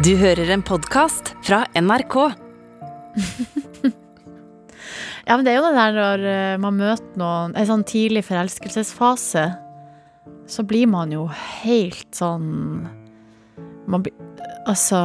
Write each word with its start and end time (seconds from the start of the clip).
Du 0.00 0.14
hører 0.16 0.48
en 0.48 0.62
podkast 0.64 1.34
fra 1.44 1.66
NRK. 1.76 2.14
Ja, 5.28 5.36
men 5.36 5.44
det 5.44 5.52
er 5.52 5.58
jo 5.58 5.66
det 5.66 5.76
der 5.76 5.92
når 5.94 6.22
eh, 6.26 6.54
man 6.58 6.78
møter 6.78 7.18
noen 7.20 7.52
En 7.54 7.66
sånn 7.68 7.82
tidlig 7.86 8.22
forelskelsesfase, 8.26 9.42
så 10.50 10.64
blir 10.66 10.88
man 10.90 11.12
jo 11.12 11.26
helt 11.60 12.08
sånn 12.16 12.48
Man 13.86 14.06
blir 14.06 14.16
Altså 14.64 15.02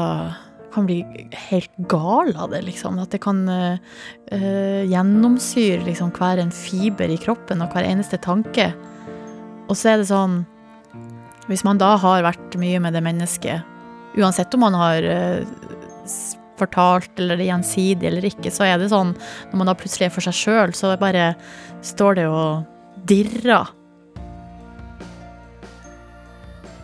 kan 0.74 0.88
bli 0.88 1.02
helt 1.50 1.76
gal 1.92 2.34
av 2.40 2.56
det, 2.56 2.64
liksom. 2.66 2.98
At 3.04 3.12
det 3.14 3.22
kan 3.24 3.44
eh, 3.52 4.82
gjennomsyre 4.90 5.86
liksom 5.86 6.16
hver 6.16 6.42
en 6.42 6.56
fiber 6.56 7.12
i 7.12 7.20
kroppen 7.22 7.64
og 7.64 7.76
hver 7.76 7.88
eneste 7.88 8.20
tanke. 8.24 8.72
Og 9.70 9.76
så 9.76 9.94
er 9.94 10.02
det 10.02 10.10
sånn 10.10 10.42
Hvis 11.52 11.68
man 11.68 11.80
da 11.84 11.94
har 12.00 12.26
vært 12.26 12.60
mye 12.60 12.82
med 12.84 12.96
det 12.96 13.04
mennesket, 13.06 13.75
uansett 14.18 14.54
om 14.54 14.66
man 14.66 14.78
har 14.78 15.04
eh, 15.04 15.48
fortalt 16.60 17.20
eller 17.20 17.40
er 17.40 17.52
gjensidig 17.52 18.10
eller 18.10 18.28
ikke, 18.30 18.52
så 18.54 18.68
er 18.68 18.80
det 18.80 18.92
sånn 18.94 19.16
når 19.52 19.60
man 19.60 19.72
da 19.72 19.76
plutselig 19.78 20.10
er 20.10 20.16
for 20.16 20.26
seg 20.26 20.38
sjøl, 20.38 20.76
så 20.78 20.94
bare 21.02 21.34
står 21.86 22.22
det 22.22 22.30
og 22.32 23.04
dirrer. 23.10 23.74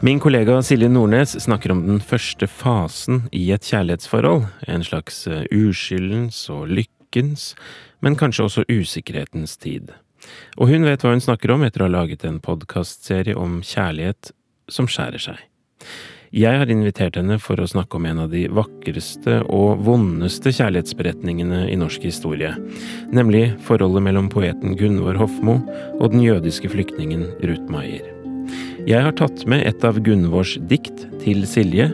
Min 0.01 0.19
kollega 0.19 0.55
Silje 0.65 0.89
Nordnes 0.89 1.35
snakker 1.43 1.75
om 1.75 1.83
den 1.85 1.99
første 2.01 2.47
fasen 2.49 3.27
i 3.37 3.43
et 3.53 3.67
kjærlighetsforhold. 3.69 4.47
En 4.65 4.85
slags 4.85 5.27
eh, 5.29 5.43
uskyldens 5.53 6.47
og 6.49 6.71
lykkens, 6.73 7.51
men 8.01 8.17
kanskje 8.17 8.47
også 8.47 8.65
usikkerhetens 8.65 9.59
tid. 9.61 9.91
Og 10.57 10.71
hun 10.73 10.87
vet 10.89 11.05
hva 11.05 11.13
hun 11.13 11.21
snakker 11.21 11.53
om 11.53 11.67
etter 11.67 11.83
å 11.83 11.89
ha 11.89 11.93
laget 11.99 12.25
en 12.25 12.41
podkastserie 12.41 13.37
om 13.37 13.59
kjærlighet 13.61 14.33
som 14.73 14.89
skjærer 14.89 15.21
seg. 15.21 15.45
Jeg 16.31 16.61
har 16.61 16.69
invitert 16.71 17.17
henne 17.19 17.35
for 17.43 17.59
å 17.59 17.65
snakke 17.67 17.97
om 17.97 18.05
en 18.07 18.21
av 18.23 18.29
de 18.31 18.45
vakreste 18.55 19.41
og 19.51 19.81
vondeste 19.83 20.53
kjærlighetsberetningene 20.55 21.65
i 21.67 21.75
norsk 21.75 22.05
historie, 22.07 22.53
nemlig 23.11 23.49
forholdet 23.65 24.05
mellom 24.05 24.29
poeten 24.31 24.77
Gunvor 24.79 25.19
Hofmo 25.19 25.57
og 25.97 26.13
den 26.13 26.21
jødiske 26.23 26.71
flyktningen 26.71 27.25
Ruth 27.43 27.67
Maier. 27.67 28.07
Jeg 28.87 29.03
har 29.03 29.11
tatt 29.19 29.43
med 29.43 29.65
et 29.67 29.83
av 29.83 29.99
Gunvors 30.05 30.53
dikt 30.71 31.03
til 31.19 31.43
Silje, 31.43 31.89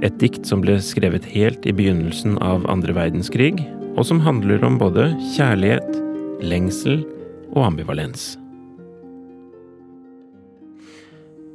et 0.00 0.16
dikt 0.22 0.48
som 0.48 0.64
ble 0.64 0.78
skrevet 0.80 1.28
helt 1.34 1.68
i 1.68 1.74
begynnelsen 1.76 2.38
av 2.40 2.64
andre 2.72 2.96
verdenskrig, 2.96 3.58
og 3.98 4.08
som 4.08 4.22
handler 4.24 4.64
om 4.64 4.80
både 4.80 5.10
kjærlighet, 5.36 6.00
lengsel 6.40 7.02
og 7.52 7.68
ambivalens. 7.68 8.32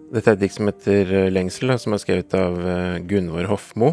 Dette 0.10 0.32
er 0.32 0.38
et 0.40 0.42
dikt 0.42 0.56
som 0.58 0.66
heter 0.66 1.12
eh, 1.14 1.28
Lengsel, 1.30 1.70
som 1.78 1.94
er 1.94 2.00
skrevet 2.02 2.34
av 2.34 2.56
eh, 2.66 2.98
Gunvor 3.06 3.46
Hofmo. 3.52 3.92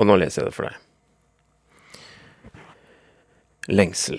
Og 0.00 0.08
nå 0.08 0.16
leser 0.18 0.42
jeg 0.42 0.48
det 0.48 0.56
for 0.56 0.66
deg. 0.66 0.74
Lengsel. 3.70 4.18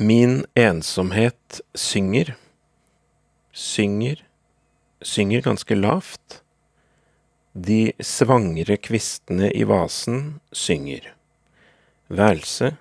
Min 0.00 0.46
ensomhet 0.56 1.60
synger. 1.76 2.32
Synger. 3.52 4.24
Synger 5.04 5.44
ganske 5.44 5.76
lavt. 5.76 6.40
De 7.52 7.92
svangre 8.00 8.80
kvistene 8.80 9.52
i 9.52 9.68
vasen 9.68 10.40
synger. 10.48 11.12
Værelse. 12.08 12.72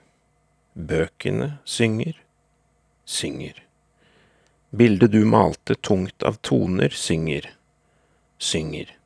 Bøkene 0.75 1.57
synger. 1.67 2.15
Synger. 3.03 3.64
Bildet 4.69 5.11
du 5.11 5.25
malte 5.25 5.75
tungt 5.75 6.23
av 6.23 6.33
toner, 6.33 6.89
synger, 6.89 7.49
synger. 8.37 8.97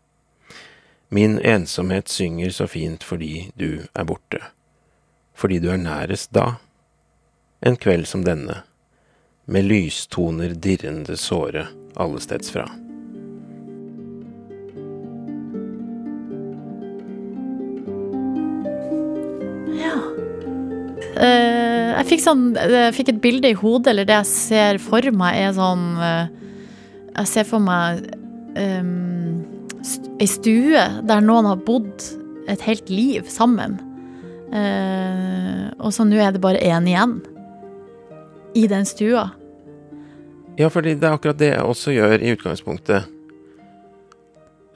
Min 1.09 1.39
ensomhet 1.39 2.07
synger 2.07 2.49
så 2.49 2.67
fint 2.67 3.03
fordi 3.03 3.51
du 3.55 3.85
er 3.93 4.03
borte, 4.03 4.41
fordi 5.33 5.59
du 5.59 5.69
er 5.73 5.81
nærest 5.81 6.31
da, 6.35 6.59
en 7.59 7.75
kveld 7.75 8.07
som 8.07 8.23
denne, 8.25 8.61
med 9.45 9.65
lystoner 9.65 10.53
dirrende 10.53 11.17
såre 11.17 11.67
allesteds 11.95 12.53
jeg 22.09 22.17
fikk 22.17 22.25
sånn 22.25 22.45
Jeg 22.57 22.93
fikk 22.97 23.11
et 23.13 23.21
bilde 23.21 23.51
i 23.51 23.57
hodet, 23.57 23.91
eller 23.91 24.07
det 24.09 24.15
jeg 24.23 24.29
ser 24.31 24.79
for 24.81 25.05
meg, 25.13 25.37
er 25.37 25.51
sånn 25.53 25.83
eh, 26.01 26.31
Jeg 27.19 27.29
ser 27.29 27.45
for 27.45 27.61
meg 27.61 28.01
um, 28.57 29.43
stue 30.25 30.85
der 31.05 31.21
noen 31.21 31.47
har 31.51 31.61
bodd 31.61 32.01
et 32.49 32.63
helt 32.65 32.89
liv 32.89 33.27
sammen. 33.29 33.77
Uh, 34.49 35.69
og 35.77 35.93
så 35.93 36.03
nå 36.07 36.17
er 36.17 36.33
det 36.33 36.41
bare 36.41 36.63
én 36.65 36.87
igjen 36.89 37.19
i 38.57 38.65
den 38.67 38.89
stua. 38.89 39.27
Ja, 40.57 40.71
fordi 40.73 40.95
det 40.97 41.05
er 41.05 41.13
akkurat 41.13 41.37
det 41.39 41.51
jeg 41.53 41.61
også 41.61 41.93
gjør 41.93 42.17
i 42.17 42.33
utgangspunktet. 42.33 43.05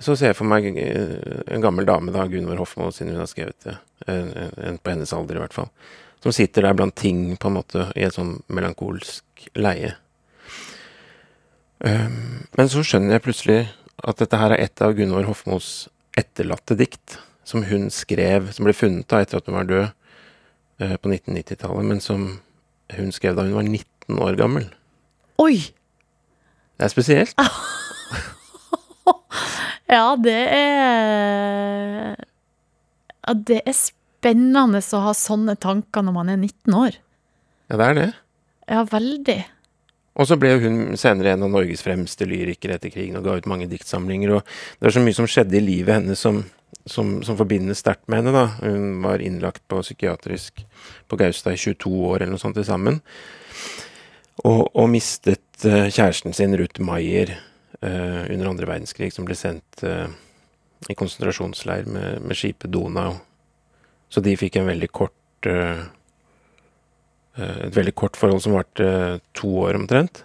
Så 0.04 0.16
ser 0.20 0.32
jeg 0.32 0.38
for 0.38 0.48
meg 0.48 0.70
eh, 0.70 1.18
en 1.52 1.64
gammel 1.64 1.88
dame, 1.88 2.14
da, 2.14 2.28
Gunvor 2.30 2.62
Hofmo, 2.62 2.92
siden 2.94 3.16
hun 3.16 3.24
har 3.24 3.32
skrevet 3.32 3.58
det. 3.66 3.76
En, 4.12 4.30
en 4.70 4.78
på 4.78 4.94
hennes 4.94 5.16
alder, 5.16 5.40
i 5.40 5.44
hvert 5.44 5.58
fall. 5.58 5.72
Som 6.24 6.36
sitter 6.36 6.64
der 6.64 6.76
blant 6.78 6.96
ting, 6.96 7.36
på 7.38 7.50
en 7.50 7.58
måte, 7.58 7.90
i 8.00 8.06
et 8.08 8.16
sånn 8.16 8.38
melankolsk 8.48 9.50
leie. 9.60 9.98
Um, 11.84 12.46
men 12.56 12.70
så 12.72 12.84
skjønner 12.88 13.18
jeg 13.18 13.26
plutselig 13.26 13.58
at 14.08 14.22
dette 14.22 14.40
her 14.40 14.56
er 14.56 14.64
et 14.64 14.84
av 14.84 14.96
Gunvor 14.96 15.28
Hofmos 15.28 15.90
etterlatte 16.20 16.78
dikt. 16.80 17.20
Som 17.44 17.66
hun 17.68 17.90
skrev, 17.92 18.54
som 18.56 18.64
ble 18.64 18.72
funnet 18.72 19.10
da 19.12 19.20
etter 19.20 19.42
at 19.42 19.50
hun 19.50 19.58
var 19.58 19.68
død 19.68 19.84
eh, 19.84 20.96
på 20.96 21.10
1990-tallet, 21.12 21.90
men 21.90 22.00
som 22.00 22.22
hun 22.96 23.12
skrev 23.12 23.36
da 23.36 23.44
hun 23.44 23.58
var 23.58 23.68
19 23.68 24.22
år 24.24 24.40
gammel. 24.40 24.70
Oi! 25.44 25.58
Det 26.80 26.88
er 26.88 26.94
spesielt. 26.94 27.36
Ja, 29.94 30.16
det 30.18 30.40
er 30.50 32.16
Ja, 33.28 33.34
det 33.34 33.60
er 33.66 33.76
spennende 34.24 34.80
å 34.80 35.02
ha 35.04 35.14
sånne 35.18 35.58
tanker 35.60 36.06
når 36.06 36.16
man 36.16 36.32
er 36.32 36.40
19 36.40 36.78
år. 36.80 36.96
Ja, 37.68 37.80
det 37.80 37.88
er 37.90 37.98
det. 37.98 38.10
Ja, 38.72 38.84
veldig. 38.88 39.40
Og 40.14 40.28
så 40.30 40.38
ble 40.40 40.54
hun 40.62 40.98
senere 41.00 41.34
en 41.34 41.44
av 41.44 41.52
Norges 41.52 41.82
fremste 41.84 42.28
lyrikere 42.30 42.78
etter 42.78 42.94
krigen 42.94 43.18
og 43.20 43.26
ga 43.26 43.38
ut 43.40 43.50
mange 43.50 43.68
diktsamlinger. 43.72 44.38
Og 44.38 44.44
det 44.80 44.88
er 44.88 44.96
så 44.96 45.04
mye 45.04 45.18
som 45.18 45.28
skjedde 45.28 45.58
i 45.58 45.64
livet 45.64 45.98
hennes 45.98 46.22
som, 46.22 46.44
som, 46.86 47.16
som 47.26 47.40
forbindes 47.40 47.82
sterkt 47.82 48.06
med 48.08 48.22
henne. 48.22 48.36
da. 48.36 48.46
Hun 48.62 49.02
var 49.04 49.24
innlagt 49.26 49.66
på 49.68 49.82
psykiatrisk 49.82 50.64
på 51.10 51.20
Gaustad 51.20 51.58
i 51.58 51.64
22 51.66 51.92
år 52.12 52.22
eller 52.22 52.36
noe 52.36 52.44
sånt 52.44 52.60
til 52.60 52.68
sammen. 52.68 53.02
Og, 54.44 54.70
og 54.70 54.88
mistet 54.94 55.66
uh, 55.66 55.90
kjæresten 55.90 56.34
sin, 56.34 56.56
Ruth 56.58 56.82
Maier, 56.82 57.36
uh, 57.82 58.24
under 58.30 58.50
andre 58.50 58.70
verdenskrig, 58.70 59.12
som 59.14 59.28
ble 59.28 59.38
sendt 59.38 59.84
uh, 59.86 60.08
i 60.90 60.96
konsentrasjonsleir 60.98 61.90
med, 61.90 62.24
med 62.26 62.38
skipet 62.38 62.72
Donau. 62.74 63.18
Så 64.13 64.22
de 64.22 64.35
fikk 64.38 64.59
en 64.59 64.69
veldig 64.69 64.90
kort 64.94 65.50
eh, 65.50 65.81
Et 67.34 67.74
veldig 67.74 67.96
kort 67.97 68.18
forhold 68.19 68.44
som 68.44 68.53
varte 68.53 68.85
uh, 68.85 69.22
to 69.34 69.50
år 69.63 69.74
omtrent. 69.79 70.19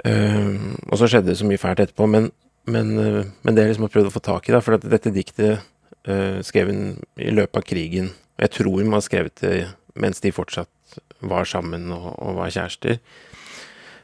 Uh, 0.00 0.72
og 0.88 0.94
så 0.96 1.04
skjedde 1.04 1.28
det 1.28 1.34
så 1.36 1.44
mye 1.44 1.60
fælt 1.60 1.82
etterpå, 1.84 2.06
men, 2.08 2.30
men, 2.64 2.94
uh, 2.96 3.28
men 3.44 3.52
det 3.52 3.60
er 3.60 3.68
liksom 3.68 3.84
å 3.84 3.90
prøve 3.92 4.08
å 4.08 4.14
få 4.14 4.22
tak 4.24 4.48
i, 4.48 4.54
da, 4.54 4.62
for 4.64 4.78
at 4.78 4.86
dette 4.88 5.12
diktet 5.12 5.66
skrev 6.46 6.68
hun 6.70 6.80
i 7.18 7.32
løpet 7.34 7.58
av 7.58 7.64
krigen. 7.66 8.08
Og 8.38 8.44
jeg 8.44 8.52
tror 8.54 8.78
hun 8.78 8.94
har 8.94 9.02
skrevet 9.02 9.40
det 9.42 9.52
mens 9.98 10.22
de 10.22 10.30
fortsatt 10.30 10.96
var 11.18 11.48
sammen 11.50 11.90
og, 11.90 12.12
og 12.22 12.36
var 12.38 12.52
kjærester. 12.54 13.00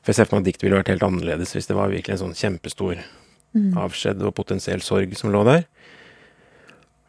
For 0.03 0.11
jeg 0.11 0.19
ser 0.19 0.27
for 0.27 0.37
meg 0.37 0.43
at 0.43 0.49
diktet 0.51 0.67
ville 0.67 0.81
vært 0.81 0.91
helt 0.91 1.07
annerledes 1.07 1.55
hvis 1.55 1.71
det 1.71 1.79
var 1.79 1.95
virkelig 1.95 2.17
en 2.17 2.25
sånn 2.25 2.37
kjempestor 2.37 3.05
Mm. 3.53 3.75
avskjed 3.77 4.23
og 4.25 4.33
potensiell 4.37 4.81
sorg 4.85 5.13
som 5.17 5.33
lå 5.33 5.43
der. 5.45 5.67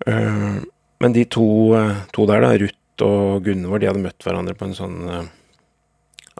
Eh, 0.07 0.57
men 1.03 1.15
de 1.15 1.25
to, 1.27 1.45
eh, 1.75 2.01
to 2.15 2.25
der, 2.29 2.43
da, 2.45 2.53
Ruth 2.61 3.03
og 3.03 3.43
Gunvor, 3.43 3.81
de 3.81 3.89
hadde 3.89 4.03
møtt 4.03 4.23
hverandre 4.23 4.55
på 4.55 4.69
en 4.69 4.75
sånn 4.77 4.99
eh, 5.11 5.25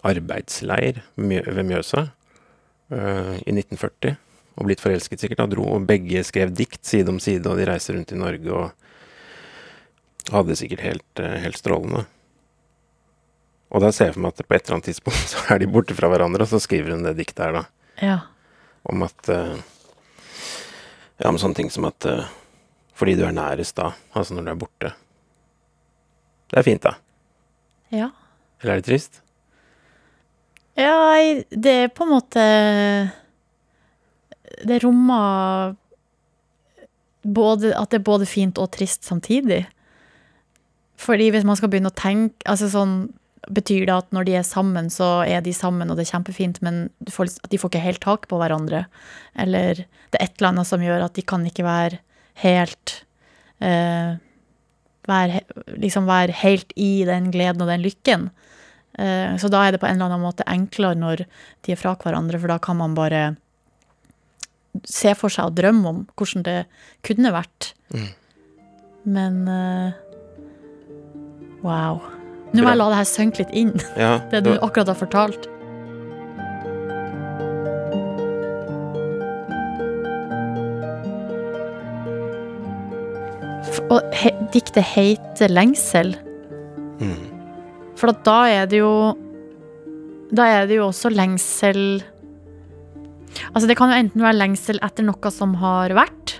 arbeidsleir 0.04 1.02
ved 1.16 1.64
Mjøsa 1.64 2.02
uh, 2.92 3.34
i 3.40 3.52
1940. 3.54 4.16
Og 4.58 4.66
blitt 4.68 4.82
forelsket 4.84 5.22
sikkert. 5.22 5.40
Da 5.40 5.46
dro, 5.48 5.64
og 5.76 5.86
begge 5.88 6.20
skrev 6.28 6.52
dikt 6.56 6.82
side 6.84 7.08
om 7.08 7.20
side, 7.22 7.48
og 7.48 7.56
de 7.56 7.64
reiste 7.68 7.94
rundt 7.94 8.12
i 8.12 8.18
Norge 8.20 8.52
og 8.52 10.34
hadde 10.34 10.52
det 10.52 10.58
sikkert 10.60 10.84
helt, 10.84 11.22
helt 11.44 11.56
strålende. 11.60 12.04
Og 13.74 13.82
da 13.82 13.90
ser 13.94 14.10
jeg 14.10 14.16
for 14.16 14.24
meg 14.26 14.34
at 14.34 14.46
på 14.46 14.56
et 14.56 14.62
eller 14.66 14.76
annet 14.78 14.90
tidspunkt 14.92 15.30
så 15.32 15.40
er 15.54 15.62
de 15.62 15.70
borte 15.72 15.96
fra 15.96 16.10
hverandre, 16.12 16.44
og 16.44 16.52
så 16.52 16.60
skriver 16.62 16.94
hun 16.94 17.06
det 17.06 17.16
diktet 17.18 17.46
her, 17.46 17.62
da 17.62 17.64
Ja. 18.04 18.18
om 18.84 19.06
at 19.06 19.28
uh, 19.32 19.56
Ja, 21.20 21.30
om 21.30 21.38
sånne 21.38 21.54
ting 21.54 21.70
som 21.70 21.86
at 21.86 22.04
eh, 22.10 22.26
Fordi 22.94 23.16
du 23.18 23.24
er 23.26 23.34
nærest 23.34 23.76
da, 23.78 23.90
altså 24.14 24.36
når 24.36 24.46
du 24.46 24.52
er 24.52 24.60
borte. 24.60 24.92
Det 26.50 26.60
er 26.60 26.66
fint, 26.66 26.84
da. 26.84 26.94
Ja. 27.94 28.10
Eller 28.62 28.76
er 28.76 28.82
det 28.82 28.88
trist? 28.88 29.20
Ja, 30.78 30.94
det 31.50 31.72
er 31.84 31.90
på 31.94 32.02
en 32.02 32.10
måte 32.10 32.44
Det 34.66 34.80
rommer 34.82 35.76
både, 37.22 37.70
at 37.78 37.92
det 37.92 38.00
er 38.00 38.06
både 38.06 38.26
fint 38.26 38.58
og 38.58 38.72
trist 38.74 39.06
samtidig. 39.06 39.64
Fordi 41.00 41.30
hvis 41.30 41.46
man 41.46 41.56
skal 41.56 41.70
begynne 41.72 41.92
å 41.92 41.98
tenke 41.98 42.44
altså 42.50 42.70
sånn, 42.72 42.96
Betyr 43.44 43.84
det 43.84 43.92
at 43.92 44.14
når 44.14 44.24
de 44.24 44.36
er 44.38 44.46
sammen, 44.46 44.86
så 44.88 45.18
er 45.28 45.42
de 45.44 45.52
sammen, 45.52 45.90
og 45.90 45.98
det 45.98 46.06
er 46.06 46.14
kjempefint, 46.14 46.62
men 46.64 46.86
får, 47.12 47.34
at 47.44 47.50
de 47.52 47.58
får 47.60 47.72
ikke 47.72 47.82
helt 47.84 48.00
tak 48.00 48.28
på 48.30 48.38
hverandre? 48.40 48.86
Eller 49.36 49.82
det 49.84 50.16
er 50.16 50.24
et 50.24 50.38
eller 50.38 50.54
annet 50.54 50.68
som 50.70 50.84
gjør 50.84 51.04
at 51.04 51.16
de 51.18 51.24
kan 51.28 51.44
ikke 51.44 51.66
være 51.66 51.98
helt 52.42 53.04
eh, 53.62 54.16
være, 55.08 55.44
Liksom 55.80 56.08
være 56.08 56.34
helt 56.42 56.72
i 56.80 57.04
den 57.08 57.30
gleden 57.34 57.62
og 57.62 57.70
den 57.70 57.84
lykken. 57.84 58.28
Eh, 58.98 59.34
så 59.40 59.50
da 59.52 59.64
er 59.64 59.74
det 59.74 59.82
på 59.82 59.88
en 59.88 59.98
eller 59.98 60.12
annen 60.12 60.24
måte 60.24 60.46
enklere 60.50 60.98
når 60.98 61.24
de 61.66 61.74
er 61.74 61.80
fra 61.80 61.96
hverandre, 61.98 62.40
for 62.40 62.52
da 62.52 62.60
kan 62.62 62.78
man 62.80 62.96
bare 62.96 63.24
se 64.88 65.12
for 65.14 65.30
seg 65.30 65.50
og 65.50 65.58
drømme 65.58 65.90
om 65.90 66.02
hvordan 66.18 66.46
det 66.46 66.58
kunne 67.06 67.34
vært. 67.34 67.72
Mm. 67.94 68.10
Men 69.14 69.40
eh, 69.50 70.02
wow. 71.62 72.02
Nå 72.54 72.62
må 72.62 72.70
jeg 72.70 72.78
la 72.78 72.90
det 72.92 73.00
her 73.00 73.10
synke 73.10 73.42
litt 73.42 73.54
inn, 73.56 73.74
Ja, 73.98 74.18
det 74.30 74.44
du 74.46 74.54
akkurat 74.54 74.92
har 74.92 74.98
fortalt. 74.98 75.50
Og 83.90 84.00
he, 84.16 84.32
diktet 84.52 84.84
heter 84.94 85.48
'Lengsel'. 85.48 86.16
mm. 87.00 87.30
For 87.98 88.10
at 88.10 88.24
da 88.26 88.40
er 88.50 88.66
det 88.66 88.80
jo 88.82 89.14
Da 90.34 90.46
er 90.50 90.66
det 90.66 90.76
jo 90.80 90.88
også 90.88 91.12
lengsel 91.14 92.02
Altså 93.54 93.68
det 93.68 93.76
kan 93.78 93.90
jo 93.90 93.98
enten 93.98 94.22
være 94.22 94.38
lengsel 94.38 94.78
etter 94.82 95.06
noe 95.06 95.30
som 95.34 95.56
har 95.58 95.90
vært, 95.90 96.36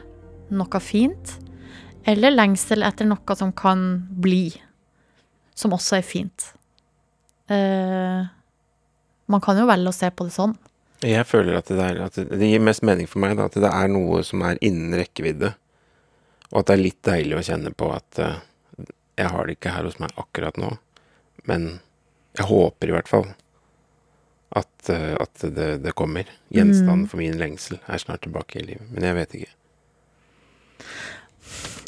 noe 0.54 0.80
fint, 0.80 1.32
eller 2.06 2.30
lengsel 2.30 2.84
etter 2.86 3.08
noe 3.08 3.34
som 3.34 3.50
kan 3.52 4.06
bli, 4.22 4.52
som 5.58 5.74
også 5.74 5.98
er 5.98 6.06
fint. 6.06 6.46
Uh, 7.50 8.22
man 9.26 9.42
kan 9.42 9.58
jo 9.58 9.66
velge 9.66 9.90
å 9.90 9.96
se 9.96 10.10
på 10.14 10.28
det 10.28 10.36
sånn. 10.36 10.54
Jeg 11.02 11.26
føler 11.26 11.58
at 11.58 11.66
det, 11.68 11.82
er, 11.82 12.00
at 12.06 12.14
det, 12.14 12.28
det 12.38 12.52
gir 12.52 12.62
mest 12.62 12.86
mening 12.86 13.10
for 13.10 13.24
meg 13.24 13.34
da, 13.36 13.50
at 13.50 13.58
det 13.58 13.74
er 13.74 13.90
noe 13.90 14.22
som 14.22 14.46
er 14.46 14.60
innen 14.64 14.94
rekkevidde. 14.94 15.50
Og 16.54 16.62
at 16.62 16.70
det 16.70 16.76
er 16.76 16.84
litt 16.84 17.00
deilig 17.06 17.38
å 17.38 17.44
kjenne 17.44 17.72
på 17.74 17.88
at 17.90 18.20
eh, 18.22 18.36
jeg 19.18 19.30
har 19.30 19.46
det 19.46 19.56
ikke 19.56 19.72
her 19.74 19.88
hos 19.88 19.98
meg 20.02 20.14
akkurat 20.20 20.58
nå. 20.60 20.70
Men 21.50 21.66
jeg 22.38 22.46
håper 22.46 22.90
i 22.90 22.94
hvert 22.94 23.10
fall 23.10 23.26
at, 24.54 24.90
eh, 24.94 25.14
at 25.18 25.46
det, 25.56 25.68
det 25.82 25.94
kommer. 25.98 26.30
Gjenstanden 26.54 27.08
for 27.10 27.18
min 27.22 27.38
lengsel 27.40 27.80
er 27.90 28.02
snart 28.02 28.22
tilbake 28.26 28.62
i 28.62 28.66
livet. 28.70 28.86
Men 28.94 29.08
jeg 29.10 29.18
vet 29.18 29.36
ikke. 29.40 29.52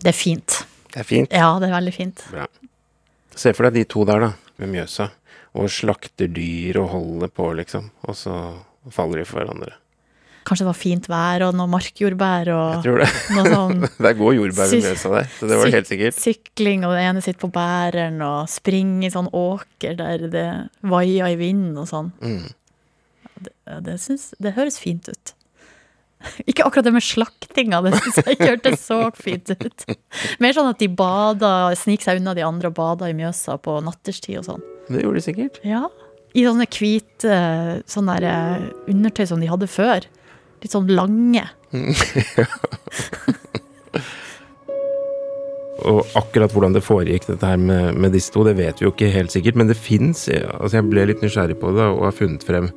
Det 0.03 0.11
er 0.11 0.19
fint. 0.19 0.59
Det 0.91 1.03
er 1.03 1.09
fint. 1.09 1.33
Ja, 1.35 1.55
det 1.63 1.71
er 1.71 1.77
veldig 1.79 1.95
fint. 1.95 2.27
Bra. 2.35 2.47
Se 3.37 3.53
for 3.55 3.69
deg 3.69 3.79
de 3.79 3.89
to 3.93 4.03
der, 4.09 4.27
da, 4.27 4.33
ved 4.59 4.73
Mjøsa. 4.73 5.11
Og 5.57 5.71
slakter 5.73 6.29
dyr 6.33 6.83
og 6.83 6.91
holder 6.93 7.31
på, 7.33 7.49
liksom. 7.59 7.91
Og 8.09 8.19
så 8.19 8.35
faller 8.93 9.23
de 9.23 9.29
for 9.29 9.41
hverandre. 9.41 9.77
Kanskje 10.46 10.62
det 10.62 10.69
var 10.70 10.78
fint 10.78 11.06
vær 11.10 11.43
og 11.48 11.56
noe 11.58 11.66
markjordbær 11.72 12.46
Jeg 12.52 12.82
tror 12.84 13.00
det. 13.02 13.08
sånn 13.34 13.81
Der 14.06 14.14
går 14.19 14.37
jordbær 14.38 14.69
Sy- 14.70 14.78
Mjøsa 14.84 15.10
der, 15.16 15.31
så 15.40 15.48
det 15.50 15.56
var 15.58 15.72
helt 15.75 15.88
sikkert. 15.90 16.20
Sykling, 16.22 16.84
og 16.87 16.94
den 16.94 17.02
ene 17.08 17.22
sitter 17.25 17.40
på 17.43 17.50
bæreren 17.56 18.20
og 18.22 18.44
springer 18.52 19.08
i 19.08 19.14
sånn 19.14 19.31
åker 19.34 19.96
der 19.98 20.28
det 20.31 20.46
vaier 20.87 21.32
i 21.34 21.40
vinden 21.40 21.81
og 21.82 21.88
sånn. 21.90 22.12
Mm. 22.22 22.44
Det, 23.43 23.52
Det, 23.88 23.96
synes, 24.00 24.28
det 24.40 24.54
høres 24.56 24.78
fint 24.81 25.10
ut. 25.10 25.32
Ikke 26.48 26.64
akkurat 26.64 26.87
det 26.87 26.94
med 26.94 27.04
slaktinga, 27.04 27.82
det 27.84 27.93
syns 27.98 28.22
jeg 28.22 28.37
ikke 28.38 28.48
hørtes 28.54 28.81
så 28.87 29.00
fint 29.19 29.50
ut. 29.52 29.84
Mer 30.43 30.54
sånn 30.56 30.70
at 30.70 30.78
de 30.81 30.88
bada, 30.88 31.50
sniker 31.76 32.08
seg 32.08 32.22
unna 32.22 32.32
de 32.38 32.46
andre 32.46 32.70
og 32.70 32.78
bader 32.78 33.10
i 33.12 33.16
Mjøsa 33.19 33.58
på 33.62 33.81
natterstid 33.84 34.38
og 34.40 34.46
sånn. 34.52 34.64
Det 34.88 35.02
gjorde 35.02 35.19
de 35.20 35.25
sikkert. 35.26 35.58
Ja. 35.66 35.82
I 36.37 36.44
sånne 36.46 36.66
hvite 36.70 37.37
sånne 37.90 38.16
eh, 38.22 38.64
undertøy 38.93 39.26
som 39.28 39.43
de 39.43 39.50
hadde 39.50 39.69
før. 39.70 40.06
Litt 40.62 40.73
sånn 40.73 40.88
lange. 40.93 41.44
Og 45.87 46.03
akkurat 46.19 46.50
hvordan 46.55 46.75
det 46.75 46.82
foregikk, 46.82 47.26
dette 47.29 47.47
her 47.47 47.61
med, 47.61 47.94
med 48.00 48.14
disse 48.17 48.32
to, 48.35 48.43
det 48.47 48.56
vet 48.58 48.81
vi 48.81 48.87
jo 48.88 48.93
ikke 48.94 49.12
helt 49.12 49.32
sikkert. 49.35 49.58
Men 49.61 49.69
det 49.70 49.79
fins 49.79 50.26
altså 50.32 50.81
Jeg 50.81 50.88
ble 50.88 51.05
litt 51.11 51.23
nysgjerrig 51.23 51.58
på 51.61 51.69
det 51.76 51.85
og 51.93 52.06
har 52.08 52.17
funnet 52.17 52.47
frem 52.47 52.70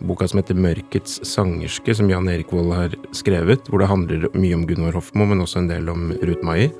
boka 0.00 0.28
som 0.28 0.40
heter 0.40 0.56
'Mørkets 0.56 1.20
sangerske', 1.28 1.94
som 1.94 2.08
Jan 2.08 2.28
Erik 2.28 2.52
Vold 2.52 2.72
har 2.72 2.94
skrevet. 3.12 3.68
Hvor 3.68 3.78
det 3.80 3.88
handler 3.88 4.28
mye 4.34 4.54
om 4.56 4.66
Gunvor 4.66 4.96
Hofmo, 4.96 5.26
men 5.26 5.40
også 5.40 5.58
en 5.60 5.68
del 5.68 5.88
om 5.88 6.12
Ruth 6.22 6.44
Maier. 6.44 6.70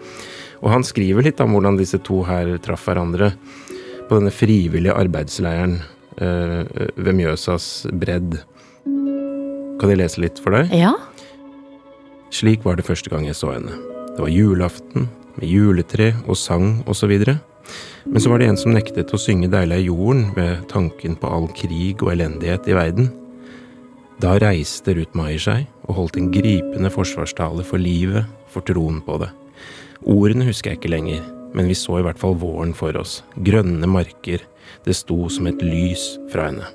Og 0.63 0.71
han 0.71 0.85
skriver 0.85 1.25
litt 1.25 1.41
om 1.41 1.53
hvordan 1.53 1.79
disse 1.79 1.99
to 2.05 2.23
her 2.25 2.57
traff 2.59 2.85
hverandre 2.89 3.33
på 4.09 4.19
denne 4.19 4.33
frivillige 4.33 4.97
arbeidsleiren 4.97 5.81
øh, 6.21 6.65
ved 6.97 7.15
Mjøsas 7.17 7.87
bredd. 7.93 8.41
Kan 9.81 9.93
jeg 9.95 10.03
lese 10.03 10.21
litt 10.21 10.41
for 10.43 10.53
deg? 10.53 10.75
Ja. 10.77 10.93
Slik 12.35 12.67
var 12.67 12.77
det 12.77 12.85
første 12.85 13.11
gang 13.11 13.25
jeg 13.25 13.39
så 13.39 13.55
henne. 13.55 13.79
Det 14.13 14.21
var 14.21 14.33
julaften, 14.33 15.09
med 15.39 15.49
juletre 15.49 16.11
og 16.27 16.37
sang 16.37 16.83
osv. 16.91 17.15
Men 18.05 18.21
så 18.21 18.33
var 18.33 18.43
det 18.43 18.51
en 18.51 18.59
som 18.61 18.75
nektet 18.75 19.13
å 19.15 19.21
synge 19.21 19.49
Deilig 19.53 19.79
er 19.79 19.87
jorden 19.87 20.27
ved 20.37 20.67
tanken 20.69 21.17
på 21.17 21.31
all 21.31 21.49
krig 21.57 22.03
og 22.05 22.13
elendighet 22.13 22.69
i 22.69 22.77
verden. 22.77 23.11
Da 24.21 24.35
reiste 24.43 24.93
Ruth 24.99 25.17
Maier 25.17 25.41
seg 25.41 25.69
og 25.87 25.97
holdt 25.97 26.19
en 26.21 26.29
gripende 26.35 26.91
forsvarstale 26.93 27.65
for 27.65 27.81
livet, 27.81 28.29
for 28.53 28.67
troen 28.67 29.01
på 29.07 29.17
det. 29.23 29.31
Ordene 30.05 30.49
husker 30.49 30.75
jeg 30.75 30.81
ikke 30.81 30.93
lenger, 30.93 31.25
men 31.57 31.71
vi 31.71 31.79
så 31.79 32.01
i 32.01 32.05
hvert 32.05 32.21
fall 32.21 32.37
våren 32.41 32.75
for 32.77 32.97
oss. 33.01 33.21
Grønne 33.47 33.89
marker. 33.89 34.45
Det 34.85 34.95
sto 34.97 35.25
som 35.33 35.49
et 35.51 35.65
lys 35.65 36.13
fra 36.33 36.51
henne. 36.51 36.69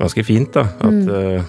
Ganske 0.00 0.24
fint, 0.24 0.54
da, 0.56 0.64
at, 0.80 1.08
eh, 1.12 1.44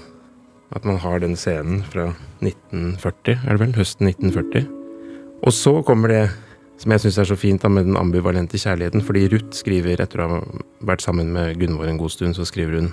at 0.76 0.86
man 0.88 0.98
har 1.00 1.22
den 1.24 1.38
scenen 1.40 1.86
fra 1.88 2.10
1940, 2.44 3.38
er 3.48 3.56
det 3.56 3.62
vel? 3.62 3.76
Høsten 3.78 4.10
1940. 4.10 4.68
Og 5.42 5.56
så 5.56 5.78
kommer 5.88 6.12
det 6.12 6.26
som 6.82 6.92
jeg 6.96 7.04
syns 7.04 7.20
er 7.22 7.30
så 7.30 7.38
fint 7.38 7.62
da 7.62 7.70
med 7.70 7.86
den 7.86 7.98
ambivalente 8.00 8.58
kjærligheten, 8.58 9.04
fordi 9.06 9.28
Ruth 9.30 9.54
skriver, 9.60 10.02
etter 10.02 10.24
å 10.24 10.28
ha 10.28 10.40
vært 10.90 11.04
sammen 11.06 11.30
med 11.32 11.60
Gunvor 11.62 11.88
en 11.88 12.00
god 12.02 12.12
stund, 12.12 12.36
så 12.36 12.48
skriver 12.48 12.80
hun 12.80 12.92